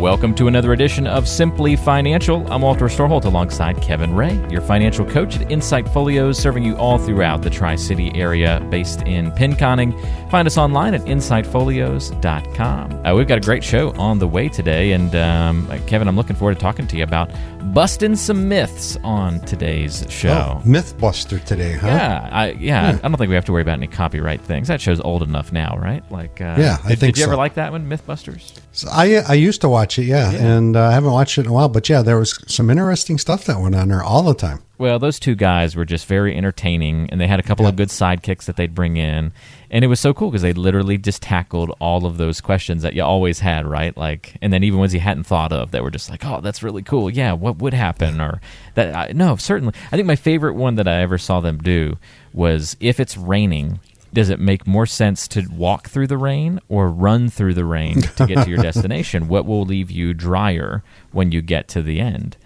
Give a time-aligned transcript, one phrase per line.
[0.00, 2.50] Welcome to another edition of Simply Financial.
[2.50, 6.96] I'm Walter Storholt alongside Kevin Ray, your financial coach at Insight Folios, serving you all
[6.96, 9.92] throughout the Tri City area based in Pinconning.
[10.30, 13.06] Find us online at insightfolios.com.
[13.06, 16.34] Uh, we've got a great show on the way today, and um, Kevin, I'm looking
[16.34, 17.30] forward to talking to you about
[17.74, 20.60] busting some myths on today's show.
[20.62, 21.88] Oh, Mythbuster today, huh?
[21.88, 24.68] Yeah, I, yeah, I don't think we have to worry about any copyright things.
[24.68, 26.02] That show's old enough now, right?
[26.10, 28.58] Like, uh, Yeah, I did, think did you ever like that one, MythBusters?
[28.72, 31.46] So I I used to watch it, yeah, and uh, I haven't watched it in
[31.48, 31.68] a while.
[31.68, 34.62] But yeah, there was some interesting stuff that went on there all the time.
[34.78, 37.90] Well, those two guys were just very entertaining, and they had a couple of good
[37.90, 39.32] sidekicks that they'd bring in,
[39.70, 42.94] and it was so cool because they literally just tackled all of those questions that
[42.94, 43.94] you always had, right?
[43.94, 46.62] Like, and then even ones you hadn't thought of that were just like, "Oh, that's
[46.62, 47.10] really cool.
[47.10, 48.40] Yeah, what would happen?" Or
[48.74, 49.74] that, I, no, certainly.
[49.92, 51.98] I think my favorite one that I ever saw them do
[52.32, 53.80] was if it's raining.
[54.12, 58.00] Does it make more sense to walk through the rain or run through the rain
[58.16, 59.28] to get to your destination?
[59.28, 62.36] What will leave you drier when you get to the end?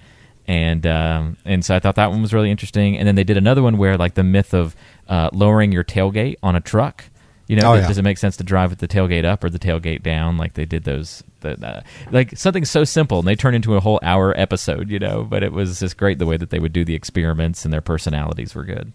[0.47, 2.99] and um, and so I thought that one was really interesting.
[2.99, 4.77] And then they did another one where like the myth of
[5.09, 7.05] uh, lowering your tailgate on a truck.
[7.47, 7.89] You know, Oh, does- yeah.
[7.89, 10.37] does it make sense to drive with the tailgate up or the tailgate down?
[10.37, 13.81] Like they did those, the, uh, like something so simple, and they turned into a
[13.81, 14.91] whole hour episode.
[14.91, 17.65] You know, but it was just great the way that they would do the experiments,
[17.65, 18.93] and their personalities were good.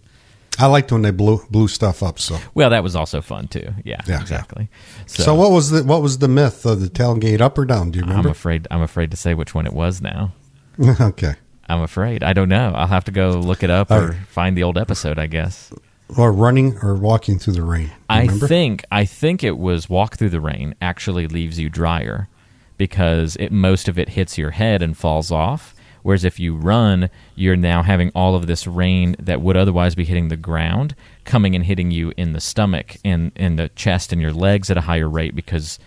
[0.58, 2.18] I liked when they blew blew stuff up.
[2.18, 3.72] So, Well, that was also fun too.
[3.84, 4.68] Yeah, Yeah, exactly.
[5.06, 7.90] so, what was the what was the myth of the tailgate up or down?
[7.92, 8.28] Do you remember?
[8.28, 8.66] I'm afraid.
[8.70, 10.32] I'm afraid to say which one it was now.
[11.00, 11.34] okay,
[11.68, 12.22] I'm afraid.
[12.22, 12.72] I don't know.
[12.74, 14.16] I'll have to go look it up All or right.
[14.28, 15.18] find the old episode.
[15.18, 15.72] I guess.
[16.18, 17.90] or running or walking through the rain.
[18.10, 18.48] I remember?
[18.48, 22.28] think I think it was walk through the rain actually leaves you drier
[22.76, 25.74] because it most of it hits your head and falls off.
[26.02, 30.04] Whereas if you run, you're now having all of this rain that would otherwise be
[30.04, 30.94] hitting the ground
[31.24, 34.76] coming and hitting you in the stomach and in the chest and your legs at
[34.76, 35.78] a higher rate because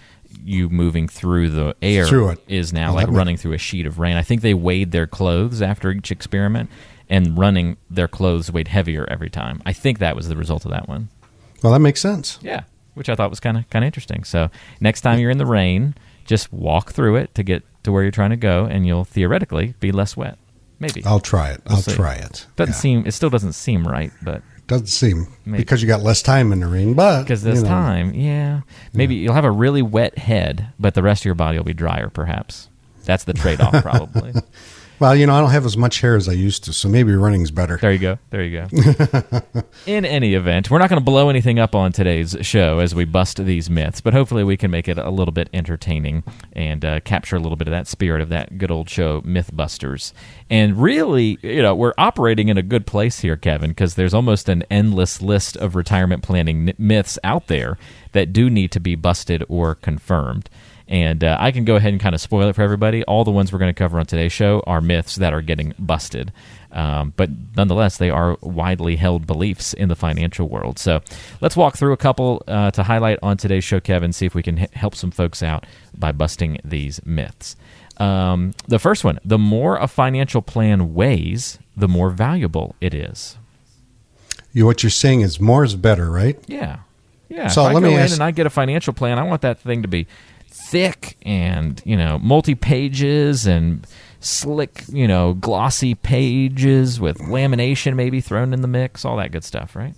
[0.44, 4.00] you moving through the air Through is now Oh, like running through a sheet of
[4.00, 4.16] rain.
[4.18, 6.70] I think they weighed their clothes after each experiment
[7.10, 9.62] and running their clothes weighed heavier every time.
[9.66, 11.10] I think that was the result of that one.
[11.62, 12.40] Well, that makes sense.
[12.42, 12.64] Yeah,
[12.96, 14.24] which I thought was kind of kind of interesting.
[14.24, 18.04] So next time you're in the rain, just walk through it to get to where
[18.04, 20.38] you're trying to go, and you'll theoretically be less wet.
[20.80, 21.62] Maybe I'll try it.
[21.68, 21.94] We'll I'll see.
[21.94, 22.46] try it.
[22.56, 22.80] doesn't Yeah.
[22.80, 23.06] seem.
[23.06, 25.58] It still doesn't seem right, but Doesn't seem Maybe.
[25.64, 28.62] because you got less time in the rain, but because you this know, time, yeah,
[28.94, 31.74] maybe you'll have a really wet head, but the rest of your body will be
[31.74, 32.10] drier.
[32.10, 32.70] Perhaps
[33.06, 33.74] that's the trade-off.
[33.84, 34.34] probably.
[35.00, 37.14] Well, you know, I don't have as much hair as I used to, so maybe
[37.14, 37.78] running's better.
[37.78, 38.20] There you go.
[38.30, 39.42] There you go.
[39.86, 43.04] In any event, we're not going to blow anything up on today's show as we
[43.04, 47.00] bust these myths, but hopefully we can make it a little bit entertaining and uh,
[47.02, 50.14] capture a little bit of that spirit of that good old show, Mythbusters.
[50.50, 54.48] And really, you know, we're operating in a good place here, Kevin, because there's almost
[54.48, 57.78] an endless list of retirement planning myths out there
[58.14, 60.50] that do need to be busted or confirmed.
[60.94, 63.04] And uh, I can go ahead and kind of spoil it for everybody.
[63.06, 65.74] All the ones we're going to cover on today's show are myths that are getting
[65.80, 66.32] busted.
[66.72, 70.78] Um, but nonetheless, they are widely held beliefs in the financial world.
[70.78, 71.02] So
[71.42, 74.44] let's walk through a couple uh, to highlight on today's show, Kevin, see if we
[74.44, 75.66] can h- help some folks out
[75.98, 77.56] by busting these myths.
[77.98, 83.36] Um, the first one the more a financial plan weighs, the more valuable it is.
[84.52, 86.38] You, what you're saying is more is better, right?
[86.46, 86.80] Yeah.
[87.30, 87.48] Yeah.
[87.48, 89.24] So if I let go me in ask- and I get a financial plan, I
[89.24, 90.06] want that thing to be
[90.54, 93.86] thick and, you know, multi pages and
[94.20, 99.44] slick, you know, glossy pages with lamination maybe thrown in the mix, all that good
[99.44, 99.96] stuff, right?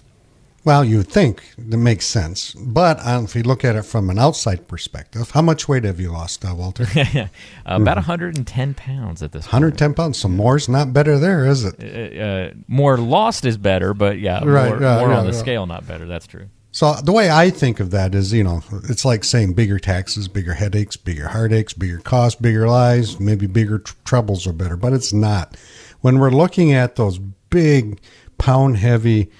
[0.63, 4.09] Well, you would think that makes sense, but um, if you look at it from
[4.09, 6.87] an outside perspective, how much weight have you lost, uh, Walter?
[7.67, 9.53] About 110 pounds at this point.
[9.53, 10.17] 110 pounds.
[10.17, 11.75] So more's not better there, is it?
[11.79, 15.85] Uh, uh, more lost is better, but yeah, Right, more, more on the scale, not
[15.85, 16.07] better.
[16.07, 16.47] That's true.
[16.75, 20.27] So the way I think of that is, you know, it's like saying bigger taxes,
[20.27, 24.91] bigger headaches, bigger heartaches, bigger costs, bigger lies, maybe bigger tr- troubles are better, but
[24.91, 25.55] it's not.
[26.01, 28.01] When we're looking at those big,
[28.37, 29.31] pound heavy,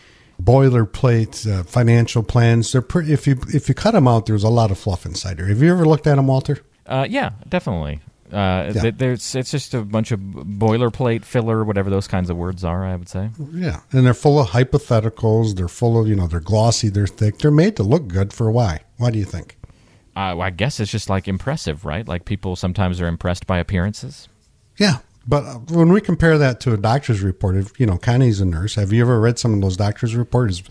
[0.41, 3.11] boilerplate uh, financial plans, they're pretty.
[3.11, 5.47] If you if you cut them out, there's a lot of fluff inside there.
[5.47, 6.59] Have you ever looked at them, Walter?
[6.85, 7.99] Uh, yeah, definitely.
[8.31, 12.63] Uh, th- there's it's just a bunch of boilerplate filler, whatever those kinds of words
[12.63, 12.83] are.
[12.86, 13.30] I would say.
[13.51, 15.56] Yeah, and they're full of hypotheticals.
[15.56, 17.38] They're full of you know they're glossy, they're thick.
[17.38, 18.81] They're made to look good for why?
[18.98, 19.57] Why do you think?
[20.16, 22.07] uh, I guess it's just like impressive, right?
[22.07, 24.30] Like people sometimes are impressed by appearances.
[24.77, 28.42] Yeah, but uh, when we compare that to a doctor's report, if you know Connie's
[28.42, 30.63] a nurse, have you ever read some of those doctors' reports?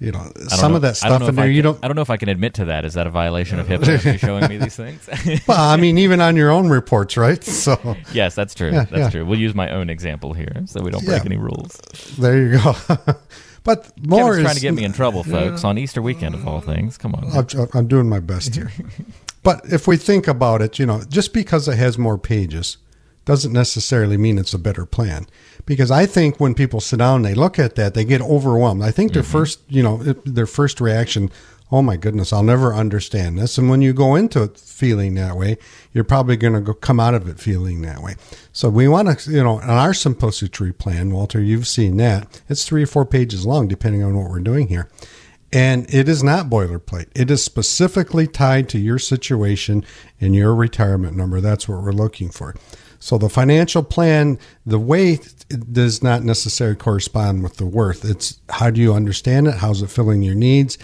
[0.00, 0.76] You know, some know.
[0.76, 1.78] of that stuff in there, can, you don't.
[1.84, 2.86] I don't know if I can admit to that.
[2.86, 4.18] Is that a violation of HIPAA?
[4.18, 5.06] showing me these things?
[5.46, 7.38] well, I mean, even on your own reports, right?
[7.60, 8.70] So yes, that's true.
[8.70, 9.10] Yeah, that's yeah.
[9.10, 9.26] true.
[9.26, 11.26] We'll use my own example here, so we don't break yeah.
[11.26, 11.76] any rules.
[12.18, 12.74] There you go.
[13.64, 16.48] but more Kevin's is trying to get me in trouble, folks, on Easter weekend of
[16.48, 16.96] all things.
[16.96, 18.72] Come on, I'm, I'm doing my best here.
[19.42, 22.78] but if we think about it, you know, just because it has more pages
[23.26, 25.26] doesn't necessarily mean it's a better plan
[25.70, 28.82] because I think when people sit down and they look at that, they get overwhelmed.
[28.82, 29.30] I think their mm-hmm.
[29.30, 31.30] first, you know, their first reaction,
[31.70, 33.56] oh my goodness, I'll never understand this.
[33.56, 35.58] And when you go into it feeling that way,
[35.92, 38.16] you're probably going to come out of it feeling that way.
[38.50, 42.42] So we want to, you know, on our simplicity plan, Walter, you've seen that.
[42.48, 44.90] It's three or four pages long, depending on what we're doing here.
[45.52, 47.10] And it is not boilerplate.
[47.14, 49.84] It is specifically tied to your situation
[50.20, 51.40] and your retirement number.
[51.40, 52.56] That's what we're looking for.
[53.00, 55.34] So the financial plan, the weight
[55.72, 58.04] does not necessarily correspond with the worth.
[58.04, 59.54] It's how do you understand it?
[59.54, 60.78] How's it filling your needs?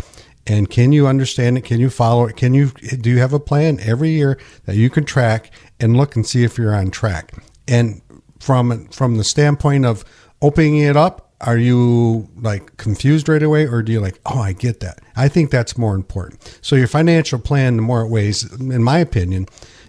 [0.46, 1.64] And can you understand it?
[1.64, 2.36] Can you follow it?
[2.36, 6.16] Can you do you have a plan every year that you can track and look
[6.16, 7.32] and see if you're on track?
[7.68, 8.00] And
[8.40, 10.04] from from the standpoint of
[10.40, 14.52] opening it up, are you like confused right away or do you like, oh, I
[14.52, 15.00] get that?
[15.16, 16.58] I think that's more important.
[16.62, 19.46] So your financial plan, the more it weighs, in my opinion,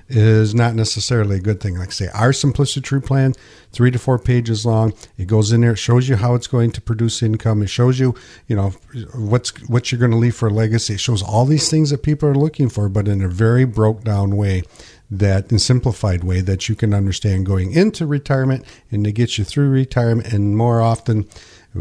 [0.10, 1.78] is not necessarily a good thing.
[1.78, 3.34] Like say, our simplicity Tree plan,
[3.72, 4.94] three to four pages long.
[5.18, 5.72] It goes in there.
[5.72, 7.62] It shows you how it's going to produce income.
[7.62, 8.16] It shows you,
[8.48, 8.70] you know,
[9.14, 10.94] what's what you're going to leave for a legacy.
[10.94, 14.04] It shows all these things that people are looking for, but in a very broke
[14.04, 14.64] down way
[15.10, 19.44] that in simplified way that you can understand going into retirement and to get you
[19.44, 21.26] through retirement and more often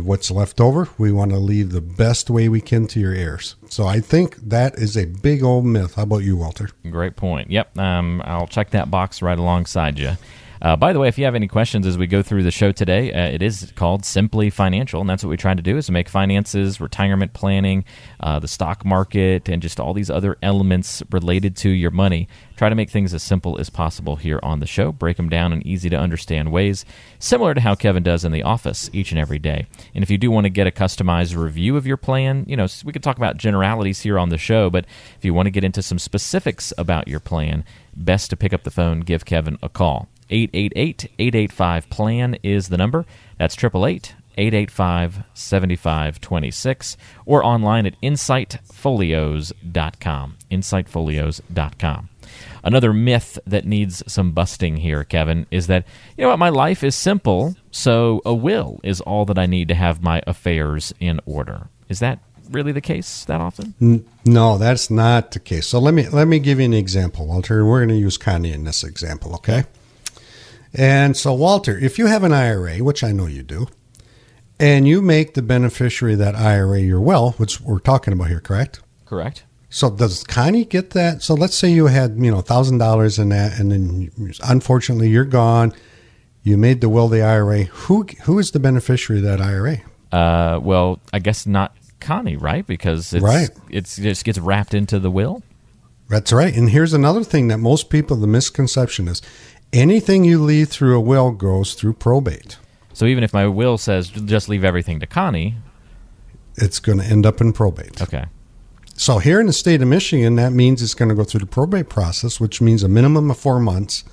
[0.04, 3.56] what's left over, we want to leave the best way we can to your heirs.
[3.68, 5.94] So I think that is a big old myth.
[5.94, 6.70] How about you, Walter?
[6.90, 7.50] Great point.
[7.50, 7.78] Yep.
[7.78, 10.12] Um, I'll check that box right alongside you.
[10.62, 12.72] Uh, by the way, if you have any questions as we go through the show
[12.72, 15.86] today, uh, it is called Simply Financial, and that's what we try to do is
[15.86, 17.84] to make finances, retirement planning,
[18.20, 22.28] uh, the stock market, and just all these other elements related to your money.
[22.56, 24.90] Try to make things as simple as possible here on the show.
[24.90, 26.86] Break them down in easy to understand ways,
[27.18, 29.66] similar to how Kevin does in the office each and every day.
[29.94, 32.66] And if you do want to get a customized review of your plan, you know,
[32.82, 34.86] we could talk about generalities here on the show, but
[35.18, 37.62] if you want to get into some specifics about your plan,
[37.94, 40.08] best to pick up the phone, give Kevin a call.
[40.30, 43.04] 888 885 PLAN is the number.
[43.38, 50.36] That's 888 885 7526 or online at insightfolios.com.
[50.50, 52.08] Insightfolios.com.
[52.62, 55.86] Another myth that needs some busting here, Kevin, is that,
[56.16, 59.68] you know what, my life is simple, so a will is all that I need
[59.68, 61.68] to have my affairs in order.
[61.88, 62.18] Is that
[62.50, 64.04] really the case that often?
[64.24, 65.68] No, that's not the case.
[65.68, 67.64] So let me let me give you an example, Walter.
[67.64, 69.64] We're going to use Connie in this example, okay?
[70.74, 73.66] And so, Walter, if you have an IRA, which I know you do,
[74.58, 78.40] and you make the beneficiary of that IRA your will, which we're talking about here,
[78.40, 78.80] correct?
[79.04, 79.44] Correct.
[79.68, 81.22] So does Connie get that?
[81.22, 84.10] So let's say you had you know thousand dollars in that, and then
[84.44, 85.74] unfortunately you're gone.
[86.42, 87.64] You made the will the IRA.
[87.64, 89.78] Who who is the beneficiary of that IRA?
[90.12, 92.66] Uh, well, I guess not Connie, right?
[92.66, 95.42] Because it's, right, it's, it just gets wrapped into the will.
[96.08, 96.54] That's right.
[96.54, 99.20] And here's another thing that most people the misconception is
[99.72, 102.58] anything you leave through a will goes through probate.
[102.92, 105.56] So even if my will says just leave everything to Connie,
[106.56, 108.00] it's going to end up in probate.
[108.00, 108.24] Okay.
[108.94, 111.46] So here in the state of Michigan, that means it's going to go through the
[111.46, 114.04] probate process, which means a minimum of four months.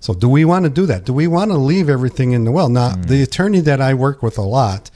[0.00, 1.04] So do we want to do that?
[1.04, 2.68] Do we want to leave everything in the will?
[2.68, 3.06] Now, mm.
[3.06, 4.90] the attorney that I work with a lot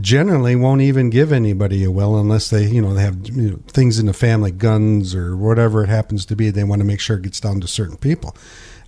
[0.00, 3.60] generally won't even give anybody a will unless they, you know, they have you know,
[3.68, 6.48] things in the family, guns or whatever it happens to be.
[6.48, 8.34] They want to make sure it gets down to certain people.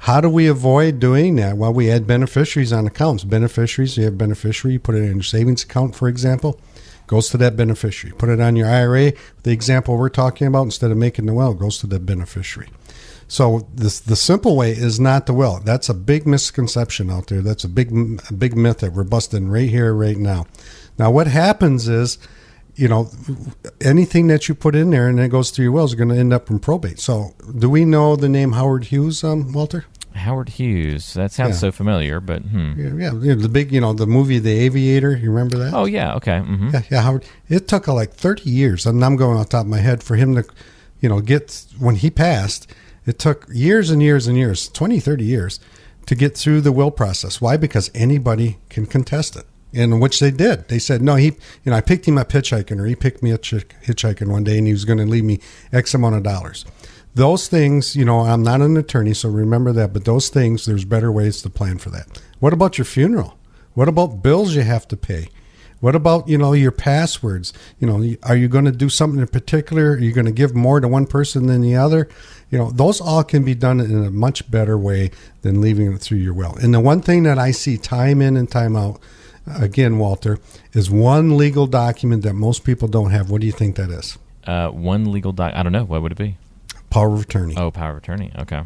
[0.00, 1.57] How do we avoid doing that?
[1.57, 3.25] Well, we add beneficiaries on accounts.
[3.25, 6.61] Beneficiaries, you have beneficiary, you put it in your savings account, for example,
[7.07, 8.15] goes to that beneficiary.
[8.17, 9.12] Put it on your IRA.
[9.43, 12.69] The example we're talking about, instead of making the will, goes to the beneficiary.
[13.29, 15.61] So this, the simple way is not the will.
[15.61, 17.43] That's a big misconception out there.
[17.43, 17.91] That's a big,
[18.29, 20.47] a big myth that we're busting right here, right now.
[20.99, 22.19] Now, what happens is
[22.76, 23.11] you know,
[23.80, 26.16] anything that you put in there and it goes through your will is going to
[26.16, 27.00] end up in probate.
[27.00, 29.87] So, do we know the name Howard Hughes, um, Walter?
[30.14, 31.14] Howard Hughes.
[31.14, 31.61] That sounds yeah.
[31.61, 33.00] so familiar, but hmm.
[33.00, 35.16] yeah, yeah, the big, you know, the movie The Aviator.
[35.16, 35.75] You remember that?
[35.75, 36.38] Oh yeah, okay.
[36.38, 36.71] Mm-hmm.
[36.73, 37.02] Yeah, yeah.
[37.02, 37.25] Howard.
[37.49, 40.16] It took uh, like thirty years, and I'm going off top of my head for
[40.16, 40.45] him to,
[41.00, 42.71] you know, get when he passed.
[43.04, 45.61] It took years and years and years, 20, 30 years,
[46.06, 47.40] to get through the will process.
[47.40, 47.56] Why?
[47.56, 49.47] Because anybody can contest it.
[49.73, 50.69] In which they did.
[50.69, 53.33] They said, no, he, you know, I picked him up hitchhiking, or he picked me
[53.33, 55.41] up hitchhiking one day, and he was going to leave me
[55.73, 56.65] X amount of dollars.
[57.15, 59.93] Those things, you know, I'm not an attorney, so remember that.
[59.93, 62.23] But those things, there's better ways to plan for that.
[62.41, 63.39] What about your funeral?
[63.75, 65.29] What about bills you have to pay?
[65.81, 67.53] What about you know your passwords?
[67.79, 69.93] You know, are you going to do something in particular?
[69.93, 72.09] Are you going to give more to one person than the other?
[72.51, 75.11] You know, those all can be done in a much better way
[75.43, 76.57] than leaving it through your will.
[76.57, 79.01] And the one thing that I see time in and time out,
[79.47, 80.38] again, Walter,
[80.73, 83.31] is one legal document that most people don't have.
[83.31, 84.19] What do you think that is?
[84.45, 85.53] Uh, one legal doc.
[85.55, 85.85] I don't know.
[85.85, 86.37] What would it be?
[86.91, 87.55] Power of attorney.
[87.57, 88.33] Oh, power of attorney.
[88.38, 88.62] Okay.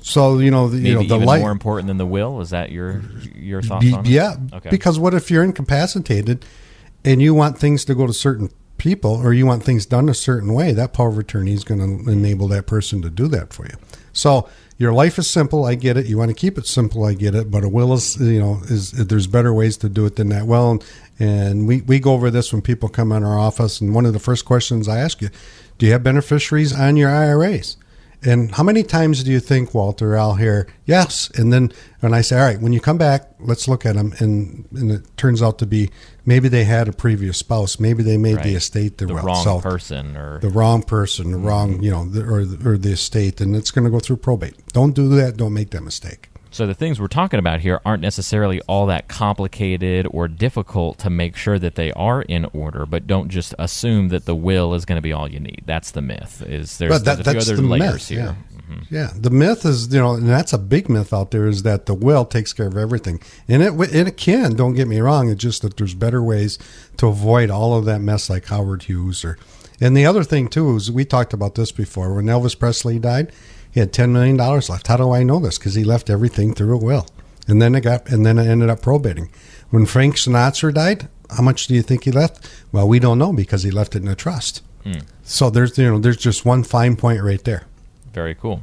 [0.00, 2.40] So you know, the, Maybe you know, the even light, more important than the will.
[2.40, 3.02] Is that your
[3.34, 4.10] your thoughts Be- on it?
[4.10, 4.70] yeah, Okay.
[4.70, 6.44] because what if you're incapacitated
[7.04, 10.14] and you want things to go to certain people or you want things done a
[10.14, 10.72] certain way?
[10.72, 13.74] That power of attorney is going to enable that person to do that for you.
[14.14, 15.64] So your life is simple.
[15.64, 16.06] I get it.
[16.06, 17.04] You want to keep it simple.
[17.04, 17.50] I get it.
[17.50, 20.46] But a will is, you know, is there's better ways to do it than that.
[20.46, 20.80] Well,
[21.18, 24.12] and, we we go over this when people come in our office, and one of
[24.12, 25.30] the first questions I ask you,
[25.78, 27.76] do you have beneficiaries on your IRAs?
[28.24, 32.20] And how many times do you think, Walter, I'll hear yes, and then when I
[32.20, 35.40] say, all right, when you come back, let's look at them, and and it turns
[35.40, 35.90] out to be
[36.26, 38.44] maybe they had a previous spouse, maybe they made Right.
[38.44, 41.82] the estate their the wrong so person or the wrong person, the wrong, mm-hmm.
[41.84, 44.56] you know, the, or or the estate, and it's going to go through probate.
[44.72, 45.36] Don't do that.
[45.36, 46.28] Don't make that mistake.
[46.58, 51.08] So the things we're talking about here aren't necessarily all that complicated or difficult to
[51.08, 54.84] make sure that they are in order, but don't just assume that the will is
[54.84, 55.62] going to be all you need.
[55.66, 56.42] That's the myth.
[56.44, 58.36] Is there's, that- there's a few other the layers myth, here.
[58.56, 58.92] Mm-hmm.
[58.92, 61.86] Yeah, the myth is, you know, and that's a big myth out there is that
[61.86, 64.56] the will takes care of everything, and it and it can.
[64.56, 65.30] Don't get me wrong.
[65.30, 66.58] It's just that there's better ways
[66.96, 69.38] to avoid all of that mess, like Howard Hughes or.
[69.80, 72.12] And the other thing too is we talked about this before.
[72.12, 73.30] When Elvis Presley died,
[73.78, 74.88] he had ten million dollars left.
[74.88, 75.56] How do I know this?
[75.56, 77.06] Because he left everything through a will,
[77.46, 79.30] and then it got and then it ended up probating.
[79.70, 82.50] When Frank Sinatra died, how much do you think he left?
[82.72, 84.62] Well, we don't know because he left it in a trust.
[85.22, 87.66] So there's you know there's just one fine point right there.
[88.12, 88.62] Very cool.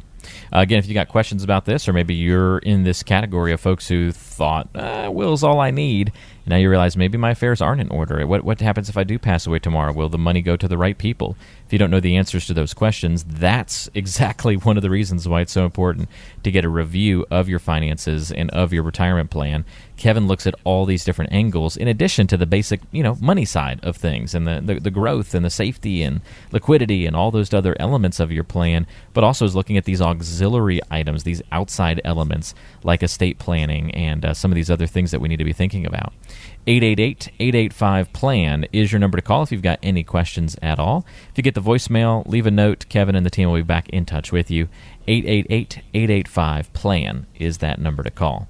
[0.51, 3.62] Uh, again, if you got questions about this, or maybe you're in this category of
[3.62, 6.12] folks who thought uh, will's all I need,
[6.43, 8.25] and now you realize maybe my affairs aren't in order.
[8.27, 9.93] What what happens if I do pass away tomorrow?
[9.93, 11.38] Will the money go to the right people?
[11.65, 15.27] If you don't know the answers to those questions, that's exactly one of the reasons
[15.27, 16.10] why it's so important
[16.43, 19.65] to get a review of your finances and of your retirement plan.
[19.97, 23.45] Kevin looks at all these different angles in addition to the basic, you know, money
[23.45, 26.21] side of things and the, the, the growth and the safety and
[26.51, 30.01] liquidity and all those other elements of your plan, but also is looking at these
[30.01, 35.11] auxiliary items, these outside elements like estate planning and uh, some of these other things
[35.11, 36.13] that we need to be thinking about.
[36.67, 41.05] 888-885-PLAN is your number to call if you've got any questions at all.
[41.29, 42.89] If you get the voicemail, leave a note.
[42.89, 44.67] Kevin and the team will be back in touch with you.
[45.07, 48.47] 888-885-PLAN is that number to call.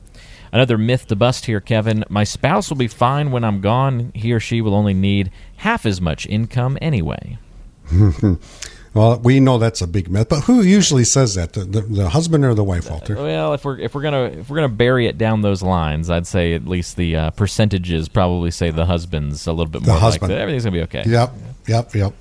[0.55, 2.05] Another myth to bust here, Kevin.
[2.07, 4.13] My spouse will be fine when I'm gone.
[4.15, 7.37] He or she will only need half as much income anyway.
[8.93, 11.51] Well, we know that's a big myth, but who usually says that?
[11.51, 13.15] The, the, the husband or the wife, Walter?
[13.15, 16.25] Well, if we're if we're gonna if we're gonna bury it down those lines, I'd
[16.25, 19.99] say at least the uh, percentages probably say the husband's a little bit The more
[19.99, 20.31] husband.
[20.31, 20.39] like.
[20.39, 21.03] Everything's gonna be okay.
[21.05, 21.33] Yep,
[21.67, 22.13] yep, yep.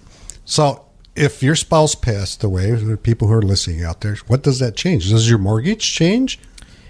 [0.45, 4.59] So, if your spouse passed away, the people who are listening out there, what does
[4.59, 5.09] that change?
[5.11, 6.41] Does your mortgage change?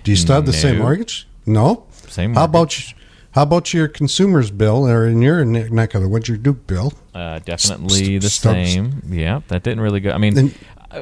[0.02, 1.28] Do you still have the same mortgage?
[1.46, 1.84] No.
[2.08, 2.94] Same How about you-
[3.32, 6.92] how about your consumer's bill, or in your neck of the woods, your Duke bill?
[7.12, 9.02] Uh, definitely St- the st- same.
[9.10, 10.12] Yeah, that didn't really go.
[10.12, 10.54] I mean, And-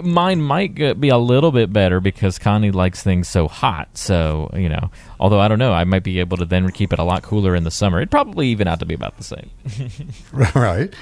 [0.03, 3.99] mine might be a little bit better because Connie likes things so hot.
[3.99, 6.99] So you know, although I don't know, I might be able to then keep it
[6.99, 7.99] a lot cooler in the summer.
[7.99, 9.51] It'd probably even out to be about the same.
[10.55, 10.95] right.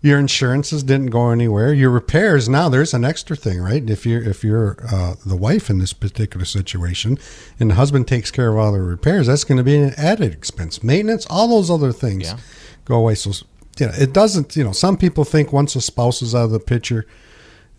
[0.00, 1.72] Your insurances didn't go anywhere.
[1.74, 3.88] Your repairs now there's an extra thing, right?
[3.90, 7.18] If you're if you're uh, the wife in this particular situation,
[7.58, 10.32] and the husband takes care of all the repairs, that's going to be an added
[10.32, 10.82] expense.
[10.84, 12.36] Maintenance, all those other things Yeah.
[12.84, 13.16] go away.
[13.16, 13.32] So
[13.80, 14.56] you know, it doesn't.
[14.56, 17.04] You know, some people think once a spouse is out of the picture,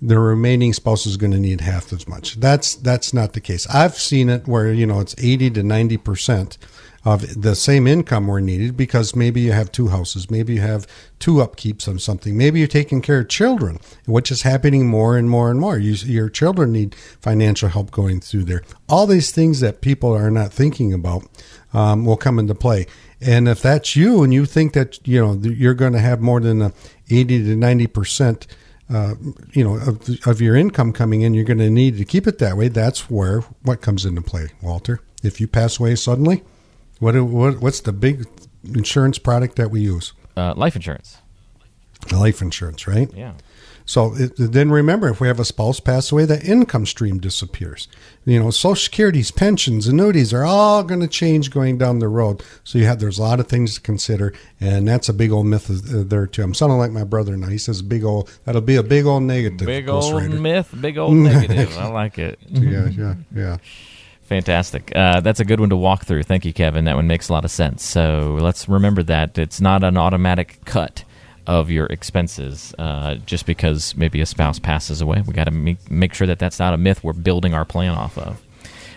[0.01, 2.39] the remaining spouse is going to need half as much.
[2.39, 3.65] That's that's not the case.
[3.67, 6.57] I've seen it where you know it's eighty to ninety percent
[7.05, 10.87] of the same income were needed because maybe you have two houses, maybe you have
[11.19, 15.29] two upkeeps on something, maybe you're taking care of children, which is happening more and
[15.29, 15.77] more and more.
[15.77, 18.63] You, your children need financial help going through there.
[18.87, 21.23] All these things that people are not thinking about
[21.73, 22.85] um, will come into play.
[23.21, 26.39] And if that's you, and you think that you know you're going to have more
[26.39, 26.73] than a
[27.09, 28.47] eighty to ninety percent
[28.89, 29.15] uh,
[29.51, 32.39] you know, of, of your income coming in, you're going to need to keep it
[32.39, 32.67] that way.
[32.67, 34.99] That's where what comes into play, Walter.
[35.21, 36.43] If you pass away suddenly,
[36.99, 38.25] what, what what's the big
[38.63, 40.13] insurance product that we use?
[40.37, 41.17] Uh, life insurance.
[42.11, 43.09] life insurance, right?
[43.13, 43.33] Yeah.
[43.85, 47.87] So it, then remember, if we have a spouse pass away, the income stream disappears.
[48.23, 52.43] You know, Social Security's pensions, annuities are all going to change going down the road.
[52.63, 55.47] So you have there's a lot of things to consider, and that's a big old
[55.47, 56.43] myth uh, there too.
[56.43, 57.47] I'm sounding like my brother now.
[57.47, 59.65] He says big old that'll be a big old negative.
[59.65, 61.75] Big old myth, big old negative.
[61.75, 62.37] I like it.
[62.47, 63.57] yeah, yeah, yeah.
[64.29, 64.95] Fantastic.
[64.95, 66.21] Uh, that's a good one to walk through.
[66.21, 66.85] Thank you, Kevin.
[66.85, 67.83] That one makes a lot of sense.
[67.83, 71.03] So let's remember that it's not an automatic cut
[71.47, 75.23] of your expenses uh, just because maybe a spouse passes away.
[75.25, 77.95] We got to make, make sure that that's not a myth we're building our plan
[77.95, 78.39] off of.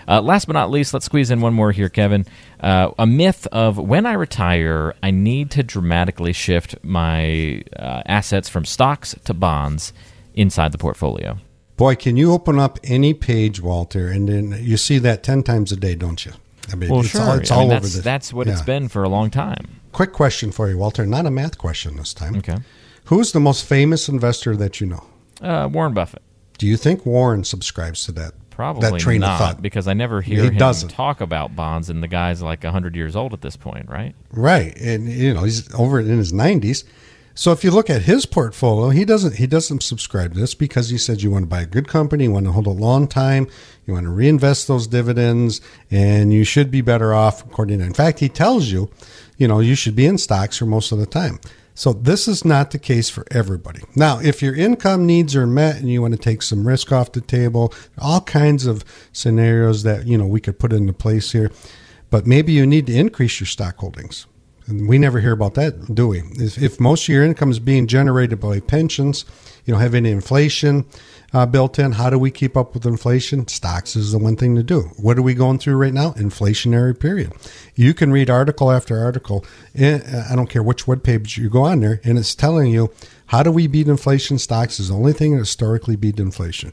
[0.07, 2.27] Uh, last but not least, let's squeeze in one more here, Kevin.
[2.61, 8.51] Uh, a myth of when I retire, I need to dramatically shift my uh, assets
[8.51, 9.95] from stocks to bonds
[10.35, 11.39] inside the portfolio.
[11.77, 15.73] Boy, can you open up any page, Walter, and then you see that 10 times
[15.73, 16.33] a day, don't you?
[16.71, 17.23] I mean, well, it's sure.
[17.23, 18.53] All, it's I mean, all that's, over the, That's what yeah.
[18.53, 19.81] it's been for a long time.
[19.93, 21.05] Quick question for you, Walter.
[21.07, 22.37] Not a math question this time.
[22.37, 22.59] Okay.
[23.07, 25.05] Who's the most famous investor that you know?
[25.41, 26.23] Uh, Warren Buffett.
[26.59, 28.35] Do you think Warren subscribes to that?
[28.51, 29.63] Probably that train not, of thought?
[29.63, 30.91] because I never hear he him doesn't.
[30.91, 34.15] talk about bonds, and the guy's like hundred years old at this point, right?
[34.31, 36.85] Right, and you know he's over in his nineties.
[37.35, 40.91] So if you look at his portfolio, he doesn't he doesn't subscribe to this because
[40.91, 43.09] he said you want to buy a good company, you want to hold a long
[43.09, 43.49] time,
[43.87, 45.61] you want to reinvest those dividends,
[45.91, 47.85] and you should be better off according to.
[47.85, 48.91] In fact, he tells you,
[49.39, 51.41] you know, you should be in stocks for most of the time.
[51.75, 53.81] So this is not the case for everybody.
[53.97, 57.13] Now, if your income needs are met and you want to take some risk off
[57.13, 61.51] the table, all kinds of scenarios that you know we could put into place here.
[62.11, 64.27] But maybe you need to increase your stock holdings
[64.67, 66.23] and we never hear about that, do we?
[66.35, 69.25] If, if most of your income is being generated by pensions,
[69.65, 70.85] you don't have any inflation
[71.33, 71.93] uh, built in.
[71.93, 73.47] How do we keep up with inflation?
[73.49, 74.91] Stocks is the one thing to do.
[74.97, 76.13] What are we going through right now?
[76.13, 77.33] Inflationary period.
[77.75, 79.45] You can read article after article.
[79.75, 82.91] In, I don't care which web page you go on there, and it's telling you
[83.27, 84.39] how do we beat inflation.
[84.39, 86.73] Stocks is the only thing that historically beat inflation.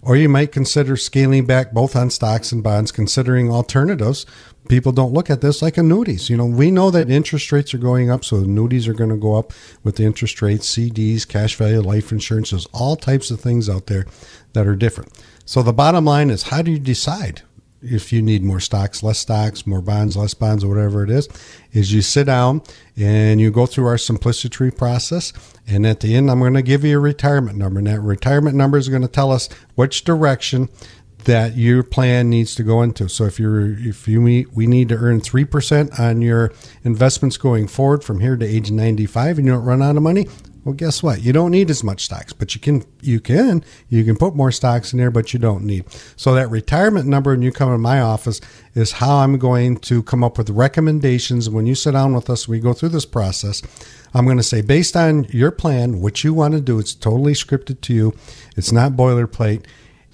[0.00, 4.26] Or you might consider scaling back both on stocks and bonds, considering alternatives
[4.68, 6.30] people don't look at this like annuities.
[6.30, 9.16] You know, we know that interest rates are going up, so annuities are going to
[9.16, 9.52] go up
[9.82, 12.50] with the interest rates, CDs, cash value, life insurance.
[12.50, 14.06] There's all types of things out there
[14.52, 15.12] that are different.
[15.44, 17.42] So the bottom line is how do you decide
[17.82, 21.28] if you need more stocks, less stocks, more bonds, less bonds, or whatever it is,
[21.72, 22.62] is you sit down
[22.96, 25.32] and you go through our simplicity process.
[25.66, 27.78] And at the end, I'm going to give you a retirement number.
[27.78, 30.68] And that retirement number is going to tell us which direction
[31.24, 33.08] that your plan needs to go into.
[33.08, 36.52] So if you're if you meet, we need to earn three percent on your
[36.84, 40.26] investments going forward from here to age 95, and you don't run out of money.
[40.68, 41.22] Well, guess what?
[41.22, 44.52] You don't need as much stocks, but you can you can you can put more
[44.52, 45.86] stocks in there, but you don't need.
[46.16, 48.38] So that retirement number, when you come in my office,
[48.74, 51.48] is how I'm going to come up with recommendations.
[51.48, 53.62] When you sit down with us, we go through this process.
[54.12, 57.32] I'm going to say, based on your plan, what you want to do, it's totally
[57.32, 58.14] scripted to you.
[58.54, 59.64] It's not boilerplate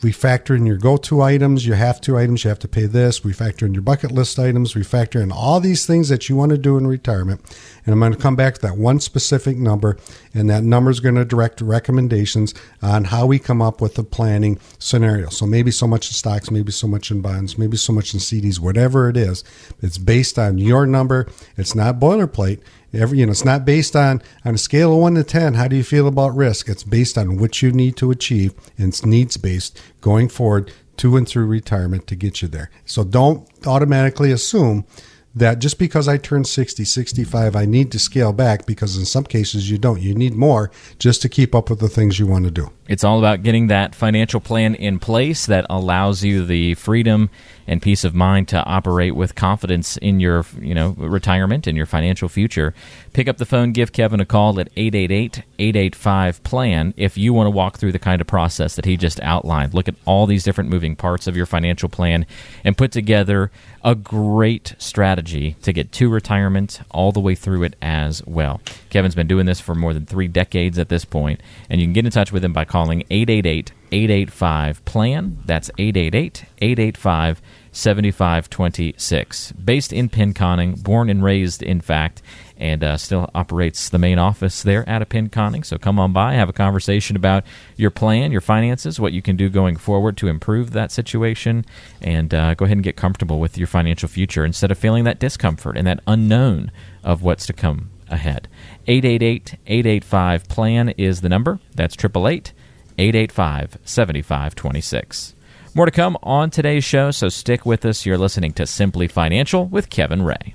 [0.05, 3.25] we factor in your go-to items, your have-to items, you have to pay this.
[3.25, 4.75] We factor in your bucket list items.
[4.75, 7.41] We factor in all these things that you want to do in retirement.
[7.85, 9.97] And I'm going to come back to that one specific number,
[10.35, 14.05] and that number is going to direct recommendations on how we come up with the
[14.05, 15.31] planning scenario.
[15.31, 18.21] So maybe so much in stocks, maybe so much in bonds, maybe so much in
[18.21, 19.43] CDs, whatever it is.
[19.81, 21.27] It's based on your number.
[21.57, 22.61] It's not boilerplate.
[22.97, 25.55] Every, you know, it's not based on on a scale of one to ten.
[25.55, 26.69] How do you feel about risk?
[26.69, 31.17] It's based on what you need to achieve, and it's needs based going forward to
[31.17, 32.71] and through retirement to get you there.
[32.85, 34.87] So don't automatically assume
[35.35, 39.25] that just because I turn 60, 65, I need to scale back because in some
[39.25, 40.01] cases you don't.
[40.01, 42.71] You need more just to keep up with the things you want to do.
[42.87, 47.31] It's all about getting that financial plan in place that allows you the freedom
[47.67, 51.87] and peace of mind to operate with confidence in your, you know, retirement and your
[51.87, 52.75] financial future.
[53.15, 57.79] Pick up the phone, give Kevin a call at 888-885-PLAN if you want to walk
[57.79, 59.73] through the kind of process that he just outlined.
[59.73, 62.27] Look at all these different moving parts of your financial plan
[62.65, 63.51] and put together
[63.83, 68.61] a great strategy to get to retirement all the way through it as well.
[68.95, 71.93] Kevin's been doing this for more than 3 decades at this point, and you can
[71.93, 75.39] get in touch with him by calling 888 885 PLAN.
[75.45, 79.51] That's 888 885 7526.
[79.51, 82.23] Based in Pinconning, born and raised, in fact,
[82.57, 85.67] and uh, still operates the main office there at a Pinconning.
[85.67, 87.43] So come on by, have a conversation about
[87.77, 91.65] your plan, your finances, what you can do going forward to improve that situation,
[92.01, 95.19] and uh, go ahead and get comfortable with your financial future instead of feeling that
[95.19, 96.71] discomfort and that unknown
[97.03, 98.49] of what's to come ahead.
[98.87, 101.61] 888 885 PLAN is the number.
[101.75, 102.53] That's 888
[102.99, 105.35] 885 7526.
[105.75, 108.07] More to come on today's show, so stick with us.
[108.07, 110.55] You're listening to Simply Financial with Kevin Ray.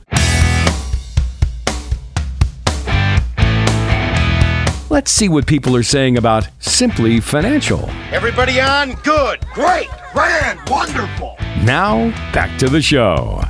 [4.89, 7.87] Let's see what people are saying about Simply Financial.
[8.11, 8.93] Everybody on?
[9.03, 9.45] Good.
[9.53, 9.87] Great.
[10.13, 10.59] Grand.
[10.67, 11.35] Wonderful.
[11.63, 13.43] Now, back to the show.